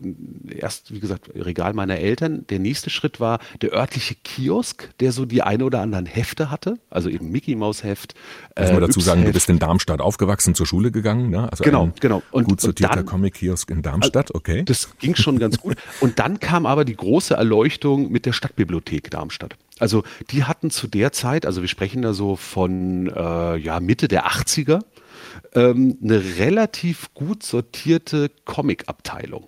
erst, 0.47 0.93
wie 0.93 0.99
gesagt, 0.99 1.29
Regal 1.33 1.73
meiner 1.73 1.97
Eltern. 1.97 2.45
Der 2.49 2.59
nächste 2.59 2.89
Schritt 2.89 3.19
war 3.19 3.39
der 3.61 3.73
örtliche 3.73 4.15
Kiosk, 4.15 4.89
der 4.99 5.11
so 5.11 5.25
die 5.25 5.41
eine 5.41 5.65
oder 5.65 5.81
anderen 5.81 6.05
Hefte 6.05 6.51
hatte. 6.51 6.77
Also 6.89 7.09
eben 7.09 7.31
Mickey 7.31 7.55
Maus 7.55 7.83
Heft. 7.83 8.13
Muss 8.57 8.69
äh, 8.69 8.73
man 8.73 8.81
dazu 8.81 8.99
sagen, 8.99 9.25
du 9.25 9.31
bist 9.31 9.49
in 9.49 9.59
Darmstadt 9.59 10.01
aufgewachsen, 10.01 10.53
zur 10.53 10.67
Schule 10.67 10.91
gegangen, 10.91 11.29
ne? 11.29 11.49
Also 11.51 11.63
Genau, 11.63 11.85
ein 11.85 11.93
genau. 11.99 12.21
Und- 12.31 12.47
gut 12.47 12.61
sortierter 12.61 13.03
Comic-Kiosk 13.03 13.71
in 13.71 13.81
Darmstadt, 13.81 14.33
okay. 14.35 14.63
Das 14.63 14.89
ging 14.99 15.15
schon 15.15 15.39
ganz 15.39 15.57
gut. 15.59 15.75
Und 15.99 16.19
dann 16.19 16.39
kam 16.39 16.65
aber 16.65 16.85
die 16.85 16.95
große 16.95 17.33
Erleuchtung 17.33 18.11
mit 18.11 18.25
der 18.25 18.33
Stadtbibliothek 18.33 19.09
Darmstadt. 19.09 19.55
Also 19.79 20.03
die 20.29 20.43
hatten 20.43 20.69
zu 20.69 20.87
der 20.87 21.11
Zeit, 21.11 21.47
also 21.47 21.61
wir 21.61 21.67
sprechen 21.67 22.03
da 22.03 22.13
so 22.13 22.35
von 22.35 23.07
äh, 23.07 23.57
ja, 23.57 23.79
Mitte 23.79 24.07
der 24.07 24.27
80er, 24.27 24.81
ähm, 25.53 25.97
eine 26.01 26.37
relativ 26.37 27.13
gut 27.13 27.43
sortierte 27.43 28.31
Comic-Abteilung. 28.45 29.47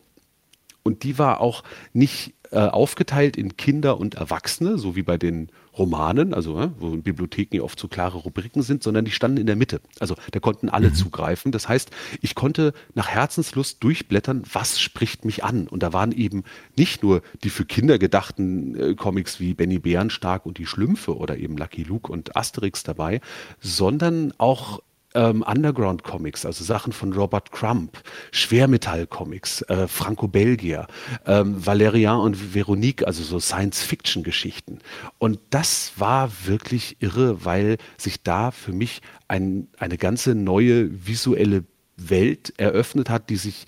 Und 0.83 1.03
die 1.03 1.17
war 1.17 1.39
auch 1.39 1.63
nicht 1.93 2.33
äh, 2.51 2.59
aufgeteilt 2.59 3.35
in 3.35 3.57
Kinder 3.57 3.99
und 3.99 4.15
Erwachsene, 4.15 4.77
so 4.77 4.95
wie 4.95 5.01
bei 5.01 5.17
den 5.17 5.49
Romanen, 5.75 6.35
also 6.35 6.59
äh, 6.59 6.69
wo 6.77 6.93
in 6.93 7.01
Bibliotheken 7.01 7.57
ja 7.57 7.63
oft 7.63 7.79
so 7.79 7.87
klare 7.87 8.19
Rubriken 8.19 8.61
sind, 8.61 8.83
sondern 8.83 9.05
die 9.05 9.11
standen 9.11 9.37
in 9.37 9.47
der 9.47 9.55
Mitte. 9.55 9.81
Also 9.99 10.15
da 10.31 10.39
konnten 10.39 10.69
alle 10.69 10.93
zugreifen. 10.93 11.51
Das 11.51 11.67
heißt, 11.67 11.89
ich 12.21 12.35
konnte 12.35 12.73
nach 12.93 13.07
Herzenslust 13.07 13.83
durchblättern, 13.83 14.43
was 14.51 14.79
spricht 14.79 15.25
mich 15.25 15.43
an. 15.43 15.67
Und 15.67 15.81
da 15.81 15.93
waren 15.93 16.11
eben 16.11 16.43
nicht 16.77 17.01
nur 17.01 17.23
die 17.43 17.49
für 17.49 17.65
Kinder 17.65 17.97
gedachten 17.97 18.75
äh, 18.75 18.93
Comics 18.93 19.39
wie 19.39 19.55
Benny 19.55 19.79
Bärenstark 19.79 20.45
und 20.45 20.59
die 20.59 20.67
Schlümpfe 20.67 21.17
oder 21.17 21.37
eben 21.37 21.57
Lucky 21.57 21.83
Luke 21.83 22.11
und 22.11 22.35
Asterix 22.35 22.83
dabei, 22.83 23.19
sondern 23.59 24.33
auch 24.37 24.81
ähm, 25.15 25.43
Underground-Comics, 25.43 26.45
also 26.45 26.63
Sachen 26.63 26.93
von 26.93 27.13
Robert 27.13 27.51
Crump, 27.51 28.01
Schwermetall-Comics, 28.31 29.61
äh, 29.63 29.87
Franco 29.87 30.27
Belgier, 30.27 30.87
ähm, 31.25 31.65
Valerian 31.65 32.19
und 32.19 32.53
Veronique, 32.53 33.05
also 33.05 33.23
so 33.23 33.39
Science-Fiction-Geschichten. 33.39 34.79
Und 35.17 35.39
das 35.49 35.93
war 35.97 36.31
wirklich 36.45 36.97
irre, 36.99 37.45
weil 37.45 37.77
sich 37.97 38.23
da 38.23 38.51
für 38.51 38.73
mich 38.73 39.01
ein, 39.27 39.67
eine 39.77 39.97
ganze 39.97 40.35
neue 40.35 41.05
visuelle 41.07 41.63
Welt 41.97 42.53
eröffnet 42.57 43.09
hat, 43.09 43.29
die 43.29 43.37
sich 43.37 43.65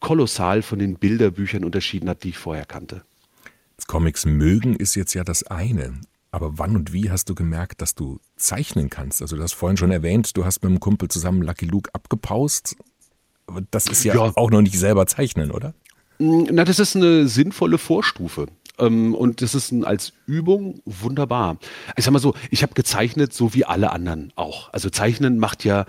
kolossal 0.00 0.62
von 0.62 0.78
den 0.78 0.96
Bilderbüchern 0.96 1.64
unterschieden 1.64 2.08
hat, 2.08 2.24
die 2.24 2.30
ich 2.30 2.38
vorher 2.38 2.66
kannte. 2.66 3.02
Comics 3.86 4.24
mögen 4.24 4.74
ist 4.74 4.94
jetzt 4.94 5.14
ja 5.14 5.22
das 5.22 5.44
eine. 5.44 6.00
Aber 6.36 6.58
wann 6.58 6.76
und 6.76 6.92
wie 6.92 7.10
hast 7.10 7.30
du 7.30 7.34
gemerkt, 7.34 7.80
dass 7.80 7.94
du 7.94 8.20
zeichnen 8.36 8.90
kannst? 8.90 9.22
Also 9.22 9.36
du 9.36 9.42
hast 9.42 9.54
vorhin 9.54 9.78
schon 9.78 9.90
erwähnt, 9.90 10.36
du 10.36 10.44
hast 10.44 10.62
mit 10.62 10.68
einem 10.68 10.80
Kumpel 10.80 11.08
zusammen 11.08 11.40
Lucky 11.40 11.64
Luke 11.64 11.88
abgepaust. 11.94 12.76
Aber 13.46 13.62
das 13.70 13.86
ist 13.86 14.04
ja, 14.04 14.14
ja. 14.14 14.32
auch 14.36 14.50
noch 14.50 14.60
nicht 14.60 14.78
selber 14.78 15.06
zeichnen, 15.06 15.50
oder? 15.50 15.72
Mm, 16.18 16.42
na, 16.50 16.66
das 16.66 16.78
ist 16.78 16.94
eine 16.94 17.26
sinnvolle 17.26 17.78
Vorstufe. 17.78 18.48
Ähm, 18.78 19.14
und 19.14 19.40
das 19.40 19.54
ist 19.54 19.72
als 19.84 20.12
Übung 20.26 20.82
wunderbar. 20.84 21.56
Ich 21.96 22.04
sag 22.04 22.12
mal 22.12 22.18
so, 22.18 22.34
ich 22.50 22.62
habe 22.62 22.74
gezeichnet, 22.74 23.32
so 23.32 23.54
wie 23.54 23.64
alle 23.64 23.90
anderen 23.90 24.30
auch. 24.36 24.70
Also 24.74 24.90
Zeichnen 24.90 25.38
macht 25.38 25.64
ja 25.64 25.86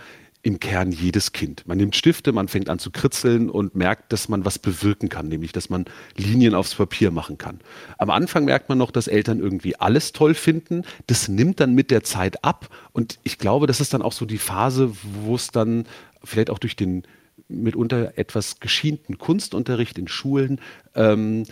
im 0.48 0.62
Kern 0.62 0.94
jedes 0.94 1.34
Kind. 1.34 1.68
Man 1.68 1.78
nimmt 1.78 1.94
Stifte, 1.94 2.32
man 2.32 2.48
fängt 2.48 2.70
an 2.70 2.80
zu 2.80 2.90
kritzeln 2.90 3.50
und 3.50 3.76
merkt, 3.76 4.14
dass 4.14 4.30
man 4.30 4.46
was 4.46 4.58
bewirken 4.60 5.10
kann, 5.10 5.28
nämlich 5.28 5.52
dass 5.52 5.70
man 5.70 5.84
Linien 6.16 6.56
aufs 6.56 6.74
Papier 6.74 7.12
machen 7.12 7.38
kann. 7.38 7.60
Am 7.98 8.10
Anfang 8.10 8.46
merkt 8.46 8.70
man 8.70 8.78
noch, 8.78 8.92
dass 8.92 9.10
Eltern 9.10 9.42
irgendwie 9.42 9.76
alles 9.76 10.14
toll 10.14 10.34
finden. 10.34 10.84
Das 11.08 11.28
nimmt 11.28 11.60
dann 11.60 11.74
mit 11.74 11.92
der 11.92 12.06
Zeit 12.06 12.46
ab 12.46 12.70
und 12.94 13.20
ich 13.24 13.40
glaube, 13.40 13.68
das 13.68 13.82
ist 13.82 13.94
dann 13.94 14.02
auch 14.02 14.14
so 14.14 14.26
die 14.26 14.38
Phase, 14.38 14.94
wo 15.22 15.36
es 15.36 15.50
dann 15.50 15.86
vielleicht 16.24 16.50
auch 16.50 16.60
durch 16.60 16.78
den 16.78 17.04
mitunter 17.50 18.18
etwas 18.18 18.62
geschienten 18.62 19.18
Kunstunterricht 19.18 19.98
in 19.98 20.08
Schulen, 20.08 20.62
ähm, 20.96 21.44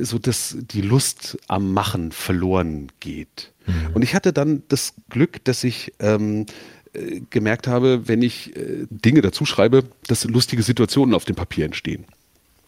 so 0.00 0.18
dass 0.18 0.56
die 0.58 0.82
Lust 0.82 1.38
am 1.46 1.72
Machen 1.72 2.10
verloren 2.10 2.88
geht. 2.98 3.52
Mhm. 3.66 3.94
Und 3.94 4.02
ich 4.02 4.16
hatte 4.16 4.32
dann 4.32 4.64
das 4.66 4.94
Glück, 5.10 5.44
dass 5.44 5.62
ich 5.62 5.92
ähm, 6.00 6.46
äh, 6.94 7.20
gemerkt 7.30 7.66
habe, 7.66 8.06
wenn 8.08 8.22
ich 8.22 8.56
äh, 8.56 8.86
Dinge 8.90 9.22
dazu 9.22 9.44
schreibe, 9.44 9.84
dass 10.08 10.24
lustige 10.24 10.62
Situationen 10.62 11.14
auf 11.14 11.24
dem 11.24 11.36
Papier 11.36 11.64
entstehen. 11.64 12.04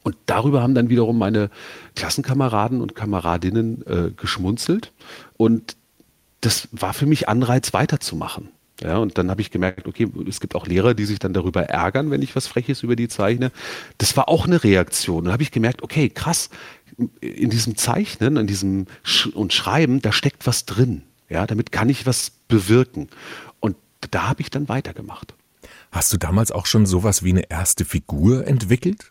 Und 0.02 0.16
darüber 0.26 0.62
haben 0.62 0.74
dann 0.74 0.90
wiederum 0.90 1.18
meine 1.18 1.50
Klassenkameraden 1.96 2.80
und 2.80 2.94
Kameradinnen 2.94 3.86
äh, 3.86 4.10
geschmunzelt. 4.16 4.92
Und 5.36 5.76
das 6.42 6.68
war 6.72 6.92
für 6.92 7.06
mich 7.06 7.28
Anreiz, 7.28 7.72
weiterzumachen. 7.72 8.50
Ja, 8.82 8.98
und 8.98 9.18
dann 9.18 9.30
habe 9.30 9.40
ich 9.40 9.50
gemerkt, 9.50 9.86
okay, 9.86 10.08
es 10.28 10.40
gibt 10.40 10.54
auch 10.54 10.66
Lehrer, 10.66 10.94
die 10.94 11.04
sich 11.04 11.18
dann 11.18 11.32
darüber 11.32 11.62
ärgern, 11.62 12.10
wenn 12.10 12.22
ich 12.22 12.34
was 12.34 12.46
Freches 12.46 12.82
über 12.82 12.96
die 12.96 13.08
zeichne. 13.08 13.52
Das 13.98 14.16
war 14.16 14.28
auch 14.28 14.46
eine 14.46 14.64
Reaktion. 14.64 15.24
Dann 15.24 15.32
habe 15.32 15.42
ich 15.42 15.52
gemerkt, 15.52 15.82
okay, 15.82 16.08
krass, 16.08 16.50
in 17.20 17.50
diesem 17.50 17.76
Zeichnen, 17.76 18.36
in 18.36 18.46
diesem 18.46 18.86
Sch 19.02 19.26
und 19.26 19.52
Schreiben, 19.52 20.02
da 20.02 20.12
steckt 20.12 20.46
was 20.46 20.66
drin. 20.66 21.02
Ja, 21.30 21.46
damit 21.46 21.72
kann 21.72 21.88
ich 21.88 22.04
was 22.04 22.32
bewirken 22.48 23.08
da 24.10 24.28
habe 24.28 24.42
ich 24.42 24.50
dann 24.50 24.68
weitergemacht. 24.68 25.34
Hast 25.92 26.12
du 26.12 26.16
damals 26.16 26.50
auch 26.52 26.66
schon 26.66 26.86
sowas 26.86 27.22
wie 27.22 27.30
eine 27.30 27.50
erste 27.50 27.84
Figur 27.84 28.46
entwickelt? 28.46 29.10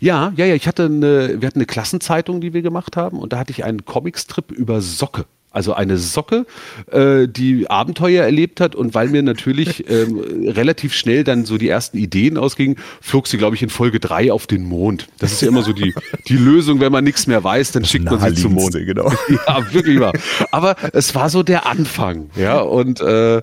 Ja, 0.00 0.32
ja, 0.36 0.46
ja. 0.46 0.54
Ich 0.54 0.66
hatte 0.66 0.86
eine, 0.86 1.40
wir 1.40 1.46
hatten 1.46 1.58
eine 1.58 1.66
Klassenzeitung, 1.66 2.40
die 2.40 2.54
wir 2.54 2.62
gemacht 2.62 2.96
haben, 2.96 3.18
und 3.18 3.32
da 3.32 3.38
hatte 3.38 3.52
ich 3.52 3.64
einen 3.64 3.84
Comicstrip 3.84 4.50
über 4.50 4.80
Socke. 4.80 5.26
Also 5.50 5.72
eine 5.72 5.96
Socke, 5.96 6.44
äh, 6.92 7.26
die 7.26 7.70
Abenteuer 7.70 8.24
erlebt 8.24 8.60
hat 8.60 8.74
und 8.74 8.94
weil 8.94 9.08
mir 9.08 9.22
natürlich 9.22 9.88
ähm, 9.90 10.20
relativ 10.46 10.92
schnell 10.92 11.24
dann 11.24 11.46
so 11.46 11.56
die 11.56 11.68
ersten 11.68 11.96
Ideen 11.96 12.36
ausgingen, 12.36 12.76
flog 13.00 13.26
sie, 13.26 13.38
glaube 13.38 13.56
ich, 13.56 13.62
in 13.62 13.70
Folge 13.70 13.98
drei 13.98 14.30
auf 14.32 14.46
den 14.46 14.64
Mond. 14.64 15.08
Das 15.18 15.32
ist 15.32 15.40
ja 15.40 15.48
immer 15.48 15.62
so 15.62 15.72
die, 15.72 15.94
die 16.28 16.36
Lösung, 16.36 16.80
wenn 16.80 16.92
man 16.92 17.04
nichts 17.04 17.26
mehr 17.26 17.42
weiß, 17.42 17.72
dann 17.72 17.84
schickt 17.84 18.04
man 18.04 18.20
sie 18.34 18.42
zum 18.42 18.52
Mond. 18.52 18.72
Genau. 18.72 19.12
Ja, 19.46 19.72
wirklich 19.72 20.00
wahr. 20.00 20.12
Aber 20.50 20.76
es 20.92 21.14
war 21.14 21.30
so 21.30 21.42
der 21.42 21.66
Anfang, 21.66 22.30
ja, 22.36 22.60
und 22.60 23.00
äh, 23.00 23.42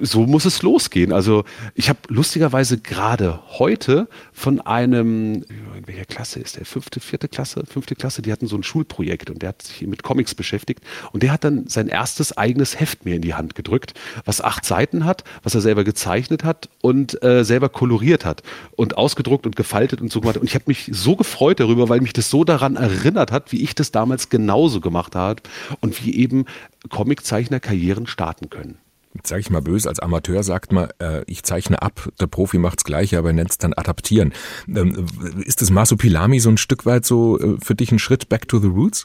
so 0.00 0.26
muss 0.26 0.44
es 0.44 0.62
losgehen. 0.62 1.12
Also 1.12 1.44
ich 1.74 1.88
habe 1.88 1.98
lustigerweise 2.08 2.78
gerade 2.78 3.40
heute 3.58 4.08
von 4.32 4.60
einem, 4.60 5.44
in 5.76 5.86
welcher 5.86 6.04
Klasse 6.04 6.40
ist 6.40 6.56
der? 6.56 6.64
Fünfte, 6.64 7.00
vierte 7.00 7.28
Klasse, 7.28 7.64
fünfte 7.66 7.94
Klasse, 7.94 8.22
die 8.22 8.32
hatten 8.32 8.46
so 8.46 8.56
ein 8.56 8.62
Schulprojekt 8.62 9.30
und 9.30 9.42
der 9.42 9.50
hat 9.50 9.62
sich 9.62 9.86
mit 9.86 10.02
Comics 10.02 10.34
beschäftigt 10.34 10.82
und 11.12 11.22
der 11.22 11.32
hat 11.32 11.44
dann 11.44 11.51
dann 11.52 11.68
sein 11.68 11.88
erstes 11.88 12.36
eigenes 12.36 12.78
Heft 12.78 13.04
mir 13.04 13.16
in 13.16 13.22
die 13.22 13.34
Hand 13.34 13.54
gedrückt, 13.54 13.94
was 14.24 14.40
acht 14.40 14.64
Seiten 14.64 15.04
hat, 15.04 15.24
was 15.42 15.54
er 15.54 15.60
selber 15.60 15.84
gezeichnet 15.84 16.44
hat 16.44 16.68
und 16.80 17.22
äh, 17.22 17.44
selber 17.44 17.68
koloriert 17.68 18.24
hat 18.24 18.42
und 18.76 18.96
ausgedruckt 18.96 19.46
und 19.46 19.56
gefaltet 19.56 20.00
und 20.00 20.10
so 20.10 20.20
gemacht. 20.20 20.38
Und 20.38 20.44
ich 20.44 20.54
habe 20.54 20.64
mich 20.66 20.90
so 20.92 21.16
gefreut 21.16 21.60
darüber, 21.60 21.88
weil 21.88 22.00
mich 22.00 22.12
das 22.12 22.30
so 22.30 22.44
daran 22.44 22.76
erinnert 22.76 23.32
hat, 23.32 23.52
wie 23.52 23.62
ich 23.62 23.74
das 23.74 23.92
damals 23.92 24.28
genauso 24.28 24.80
gemacht 24.80 25.14
habe 25.14 25.42
und 25.80 26.04
wie 26.04 26.16
eben 26.16 26.46
Comiczeichner 26.88 27.60
Karrieren 27.60 28.06
starten 28.06 28.50
können 28.50 28.78
sage 29.24 29.40
ich 29.40 29.50
mal 29.50 29.60
böse, 29.60 29.90
als 29.90 30.00
Amateur 30.00 30.42
sagt 30.42 30.72
man, 30.72 30.88
äh, 30.98 31.22
ich 31.26 31.42
zeichne 31.42 31.82
ab, 31.82 32.08
der 32.18 32.26
Profi 32.26 32.58
macht's 32.58 32.82
gleich, 32.82 33.14
aber 33.14 33.32
nennt 33.32 33.50
es 33.50 33.58
dann 33.58 33.74
adaptieren. 33.74 34.32
Ähm, 34.66 35.06
ist 35.44 35.60
das 35.60 35.70
Masopilami 35.70 36.40
so 36.40 36.48
ein 36.48 36.56
Stück 36.56 36.86
weit 36.86 37.04
so 37.04 37.38
äh, 37.38 37.56
für 37.62 37.74
dich 37.74 37.92
ein 37.92 37.98
Schritt 37.98 38.30
back 38.30 38.48
to 38.48 38.58
the 38.58 38.68
roots? 38.68 39.04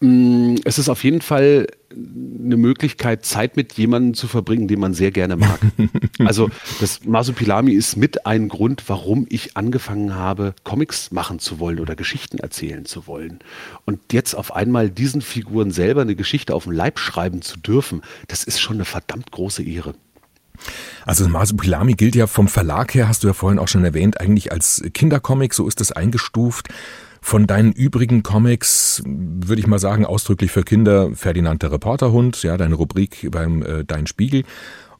Mm, 0.00 0.56
es 0.64 0.78
ist 0.78 0.88
auf 0.88 1.04
jeden 1.04 1.20
Fall 1.20 1.66
eine 1.92 2.56
Möglichkeit, 2.56 3.24
Zeit 3.24 3.56
mit 3.56 3.72
jemandem 3.72 4.14
zu 4.14 4.28
verbringen, 4.28 4.68
den 4.68 4.78
man 4.78 4.94
sehr 4.94 5.10
gerne 5.10 5.36
mag. 5.36 5.58
also 6.20 6.48
das 6.80 7.04
Masupilami 7.04 7.72
ist 7.72 7.96
mit 7.96 8.26
ein 8.26 8.48
Grund, 8.48 8.84
warum 8.86 9.26
ich 9.28 9.56
angefangen 9.56 10.14
habe, 10.14 10.54
Comics 10.62 11.10
machen 11.10 11.40
zu 11.40 11.58
wollen 11.58 11.80
oder 11.80 11.96
Geschichten 11.96 12.38
erzählen 12.38 12.84
zu 12.84 13.06
wollen. 13.06 13.40
Und 13.86 14.12
jetzt 14.12 14.34
auf 14.34 14.54
einmal 14.54 14.88
diesen 14.88 15.20
Figuren 15.20 15.72
selber 15.72 16.02
eine 16.02 16.14
Geschichte 16.14 16.54
auf 16.54 16.64
den 16.64 16.74
Leib 16.74 16.98
schreiben 16.98 17.42
zu 17.42 17.58
dürfen, 17.58 18.02
das 18.28 18.44
ist 18.44 18.60
schon 18.60 18.76
eine 18.76 18.84
verdammt 18.84 19.32
große 19.32 19.62
Ehre. 19.62 19.94
Also 21.06 21.28
Masupilami 21.28 21.94
gilt 21.94 22.14
ja 22.14 22.26
vom 22.26 22.46
Verlag 22.46 22.94
her, 22.94 23.08
hast 23.08 23.24
du 23.24 23.28
ja 23.28 23.32
vorhin 23.32 23.58
auch 23.58 23.68
schon 23.68 23.84
erwähnt, 23.84 24.20
eigentlich 24.20 24.52
als 24.52 24.82
Kindercomic, 24.92 25.54
so 25.54 25.66
ist 25.66 25.80
das 25.80 25.92
eingestuft. 25.92 26.68
Von 27.22 27.46
deinen 27.46 27.72
übrigen 27.72 28.22
Comics 28.22 29.02
würde 29.04 29.60
ich 29.60 29.66
mal 29.66 29.78
sagen, 29.78 30.06
ausdrücklich 30.06 30.50
für 30.50 30.62
Kinder 30.62 31.14
Ferdinand 31.14 31.62
der 31.62 31.72
Reporterhund, 31.72 32.42
ja, 32.42 32.56
deine 32.56 32.74
Rubrik 32.74 33.28
beim 33.30 33.62
äh, 33.62 33.84
Dein 33.84 34.06
Spiegel. 34.06 34.44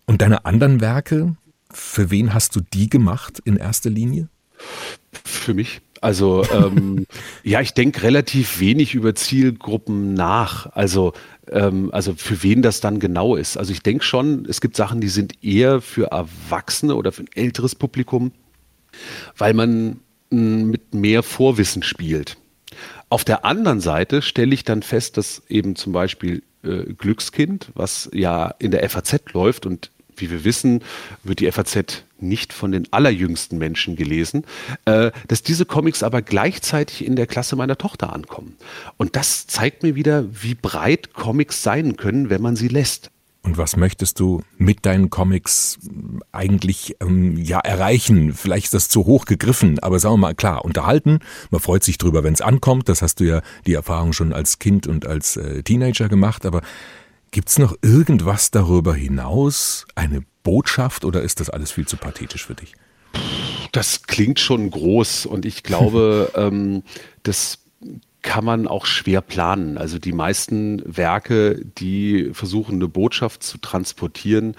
Und 0.06 0.22
deine 0.22 0.44
anderen 0.44 0.80
Werke, 0.80 1.36
für 1.72 2.10
wen 2.10 2.34
hast 2.34 2.56
du 2.56 2.60
die 2.60 2.90
gemacht 2.90 3.40
in 3.44 3.56
erster 3.56 3.90
Linie? 3.90 4.28
Für 5.24 5.54
mich. 5.54 5.80
Also 6.00 6.44
ähm, 6.52 7.06
ja, 7.42 7.60
ich 7.60 7.74
denke 7.74 8.02
relativ 8.02 8.60
wenig 8.60 8.94
über 8.94 9.14
Zielgruppen 9.14 10.14
nach. 10.14 10.66
Also 10.72 11.12
ähm, 11.50 11.90
also 11.92 12.14
für 12.14 12.42
wen 12.42 12.62
das 12.62 12.80
dann 12.80 13.00
genau 13.00 13.36
ist. 13.36 13.56
Also 13.56 13.72
ich 13.72 13.82
denke 13.82 14.04
schon, 14.04 14.46
es 14.46 14.60
gibt 14.60 14.76
Sachen, 14.76 15.00
die 15.00 15.08
sind 15.08 15.42
eher 15.44 15.80
für 15.80 16.10
Erwachsene 16.10 16.94
oder 16.94 17.12
für 17.12 17.22
ein 17.22 17.30
älteres 17.34 17.74
Publikum, 17.74 18.32
weil 19.36 19.54
man 19.54 20.00
mit 20.30 20.94
mehr 20.94 21.22
Vorwissen 21.22 21.82
spielt. 21.82 22.36
Auf 23.08 23.24
der 23.24 23.44
anderen 23.44 23.80
Seite 23.80 24.22
stelle 24.22 24.54
ich 24.54 24.64
dann 24.64 24.82
fest, 24.82 25.16
dass 25.16 25.42
eben 25.48 25.74
zum 25.74 25.92
Beispiel 25.92 26.42
äh, 26.62 26.92
Glückskind, 26.92 27.70
was 27.74 28.08
ja 28.12 28.54
in 28.58 28.70
der 28.70 28.88
FAZ 28.88 29.32
läuft 29.32 29.66
und 29.66 29.90
wie 30.16 30.30
wir 30.30 30.44
wissen, 30.44 30.82
wird 31.24 31.40
die 31.40 31.50
FAZ 31.50 32.04
nicht 32.18 32.52
von 32.52 32.72
den 32.72 32.92
allerjüngsten 32.92 33.58
Menschen 33.58 33.96
gelesen, 33.96 34.44
äh, 34.84 35.10
dass 35.28 35.42
diese 35.42 35.64
Comics 35.64 36.02
aber 36.02 36.22
gleichzeitig 36.22 37.04
in 37.04 37.16
der 37.16 37.26
Klasse 37.26 37.56
meiner 37.56 37.78
Tochter 37.78 38.12
ankommen. 38.12 38.56
Und 38.96 39.16
das 39.16 39.46
zeigt 39.46 39.82
mir 39.82 39.94
wieder, 39.94 40.26
wie 40.30 40.54
breit 40.54 41.14
Comics 41.14 41.62
sein 41.62 41.96
können, 41.96 42.30
wenn 42.30 42.42
man 42.42 42.56
sie 42.56 42.68
lässt. 42.68 43.10
Und 43.42 43.56
was 43.56 43.76
möchtest 43.76 44.20
du 44.20 44.42
mit 44.58 44.84
deinen 44.84 45.08
Comics 45.08 45.78
eigentlich 46.30 46.96
ähm, 47.00 47.38
ja 47.38 47.58
erreichen? 47.58 48.34
Vielleicht 48.34 48.66
ist 48.66 48.74
das 48.74 48.88
zu 48.88 49.06
hoch 49.06 49.24
gegriffen, 49.24 49.78
aber 49.78 49.98
sagen 49.98 50.14
wir 50.14 50.18
mal 50.18 50.34
klar, 50.34 50.64
unterhalten. 50.64 51.20
Man 51.50 51.60
freut 51.60 51.82
sich 51.82 51.96
drüber, 51.96 52.22
wenn 52.22 52.34
es 52.34 52.42
ankommt. 52.42 52.88
Das 52.90 53.00
hast 53.00 53.20
du 53.20 53.24
ja 53.24 53.40
die 53.66 53.74
Erfahrung 53.74 54.12
schon 54.12 54.34
als 54.34 54.58
Kind 54.58 54.86
und 54.86 55.06
als 55.06 55.36
äh, 55.36 55.62
Teenager 55.62 56.08
gemacht. 56.08 56.44
Aber 56.44 56.60
gibt's 57.30 57.58
noch 57.58 57.74
irgendwas 57.80 58.50
darüber 58.50 58.94
hinaus? 58.94 59.86
Eine 59.94 60.22
Botschaft 60.42 61.06
oder 61.06 61.22
ist 61.22 61.40
das 61.40 61.48
alles 61.48 61.70
viel 61.70 61.86
zu 61.86 61.96
pathetisch 61.96 62.44
für 62.46 62.54
dich? 62.54 62.74
Das 63.72 64.02
klingt 64.02 64.38
schon 64.38 64.70
groß 64.70 65.24
und 65.26 65.46
ich 65.46 65.62
glaube, 65.62 66.30
ähm, 66.36 66.82
das 67.22 67.58
kann 68.22 68.44
man 68.44 68.66
auch 68.66 68.86
schwer 68.86 69.20
planen. 69.20 69.78
Also 69.78 69.98
die 69.98 70.12
meisten 70.12 70.82
Werke, 70.84 71.64
die 71.78 72.30
versuchen, 72.32 72.76
eine 72.76 72.88
Botschaft 72.88 73.42
zu 73.42 73.58
transportieren, 73.58 74.56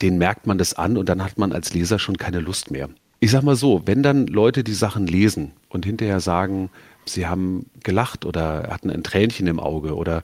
den 0.00 0.18
merkt 0.18 0.46
man 0.46 0.58
das 0.58 0.74
an 0.74 0.96
und 0.96 1.08
dann 1.08 1.22
hat 1.22 1.38
man 1.38 1.52
als 1.52 1.74
Leser 1.74 1.98
schon 1.98 2.16
keine 2.16 2.40
Lust 2.40 2.70
mehr. 2.70 2.88
Ich 3.18 3.30
sag 3.32 3.42
mal 3.42 3.56
so, 3.56 3.82
wenn 3.84 4.02
dann 4.02 4.26
Leute 4.26 4.64
die 4.64 4.74
Sachen 4.74 5.06
lesen 5.06 5.52
und 5.68 5.84
hinterher 5.84 6.20
sagen, 6.20 6.70
sie 7.04 7.26
haben 7.26 7.66
gelacht 7.82 8.24
oder 8.24 8.68
hatten 8.70 8.90
ein 8.90 9.02
Tränchen 9.02 9.46
im 9.46 9.60
Auge 9.60 9.94
oder 9.94 10.22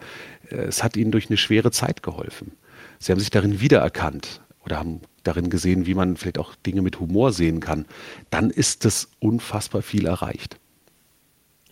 äh, 0.50 0.56
es 0.56 0.82
hat 0.82 0.96
ihnen 0.96 1.10
durch 1.10 1.28
eine 1.28 1.36
schwere 1.36 1.70
Zeit 1.70 2.02
geholfen. 2.02 2.52
Sie 2.98 3.12
haben 3.12 3.20
sich 3.20 3.30
darin 3.30 3.60
wiedererkannt 3.60 4.40
oder 4.64 4.78
haben 4.78 5.00
darin 5.24 5.50
gesehen, 5.50 5.86
wie 5.86 5.94
man 5.94 6.16
vielleicht 6.16 6.38
auch 6.38 6.54
Dinge 6.54 6.82
mit 6.82 7.00
Humor 7.00 7.32
sehen 7.32 7.60
kann, 7.60 7.86
dann 8.30 8.50
ist 8.50 8.84
das 8.84 9.10
unfassbar 9.18 9.82
viel 9.82 10.06
erreicht. 10.06 10.58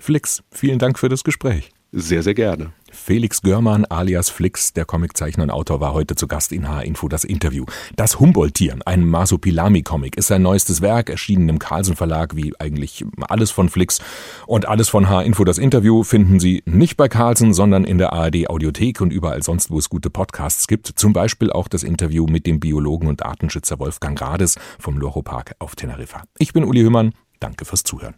Flix, 0.05 0.43
vielen 0.51 0.79
Dank 0.79 0.99
für 0.99 1.09
das 1.09 1.25
Gespräch. 1.25 1.71
Sehr, 1.91 2.23
sehr 2.23 2.35
gerne. 2.35 2.75
Felix 2.93 3.41
Görmann 3.41 3.87
alias 3.87 4.29
Flix, 4.29 4.75
der 4.75 4.85
Comiczeichner 4.85 5.45
und 5.45 5.51
Autor, 5.51 5.81
war 5.81 5.95
heute 5.95 6.15
zu 6.15 6.29
Gast 6.29 6.53
in 6.53 6.69
H-Info 6.69 7.09
das 7.09 7.25
Interview. 7.25 7.65
Das 7.97 8.21
Humboldt-Tier, 8.21 8.77
ein 8.85 9.07
Masopilami-Comic, 9.07 10.19
ist 10.19 10.27
sein 10.27 10.43
neuestes 10.43 10.83
Werk, 10.83 11.09
erschienen 11.09 11.49
im 11.49 11.59
Carlsen 11.59 11.97
Verlag, 11.97 12.37
wie 12.37 12.53
eigentlich 12.59 13.07
alles 13.21 13.51
von 13.51 13.71
Flix. 13.71 13.99
Und 14.47 14.69
alles 14.69 14.91
von 14.91 15.09
H-Info 15.09 15.43
das 15.45 15.57
Interview 15.57 16.03
finden 16.03 16.39
Sie 16.39 16.63
nicht 16.67 16.99
bei 16.99 17.09
Carlsen, 17.09 17.55
sondern 17.55 17.85
in 17.85 17.97
der 17.97 18.13
ARD-Audiothek 18.13 19.01
und 19.01 19.11
überall 19.11 19.43
sonst, 19.43 19.71
wo 19.71 19.79
es 19.79 19.89
gute 19.89 20.11
Podcasts 20.11 20.67
gibt. 20.67 20.87
Zum 20.87 21.15
Beispiel 21.15 21.51
auch 21.51 21.67
das 21.67 21.83
Interview 21.83 22.27
mit 22.27 22.45
dem 22.45 22.61
Biologen 22.61 23.09
und 23.09 23.25
Artenschützer 23.25 23.79
Wolfgang 23.79 24.21
Rades 24.21 24.57
vom 24.79 24.99
Loro 24.99 25.23
Park 25.23 25.55
auf 25.61 25.77
Teneriffa. 25.77 26.25
Ich 26.37 26.53
bin 26.53 26.65
Uli 26.65 26.83
Hümmern. 26.83 27.15
Danke 27.41 27.65
fürs 27.65 27.85
Zuhören. 27.85 28.17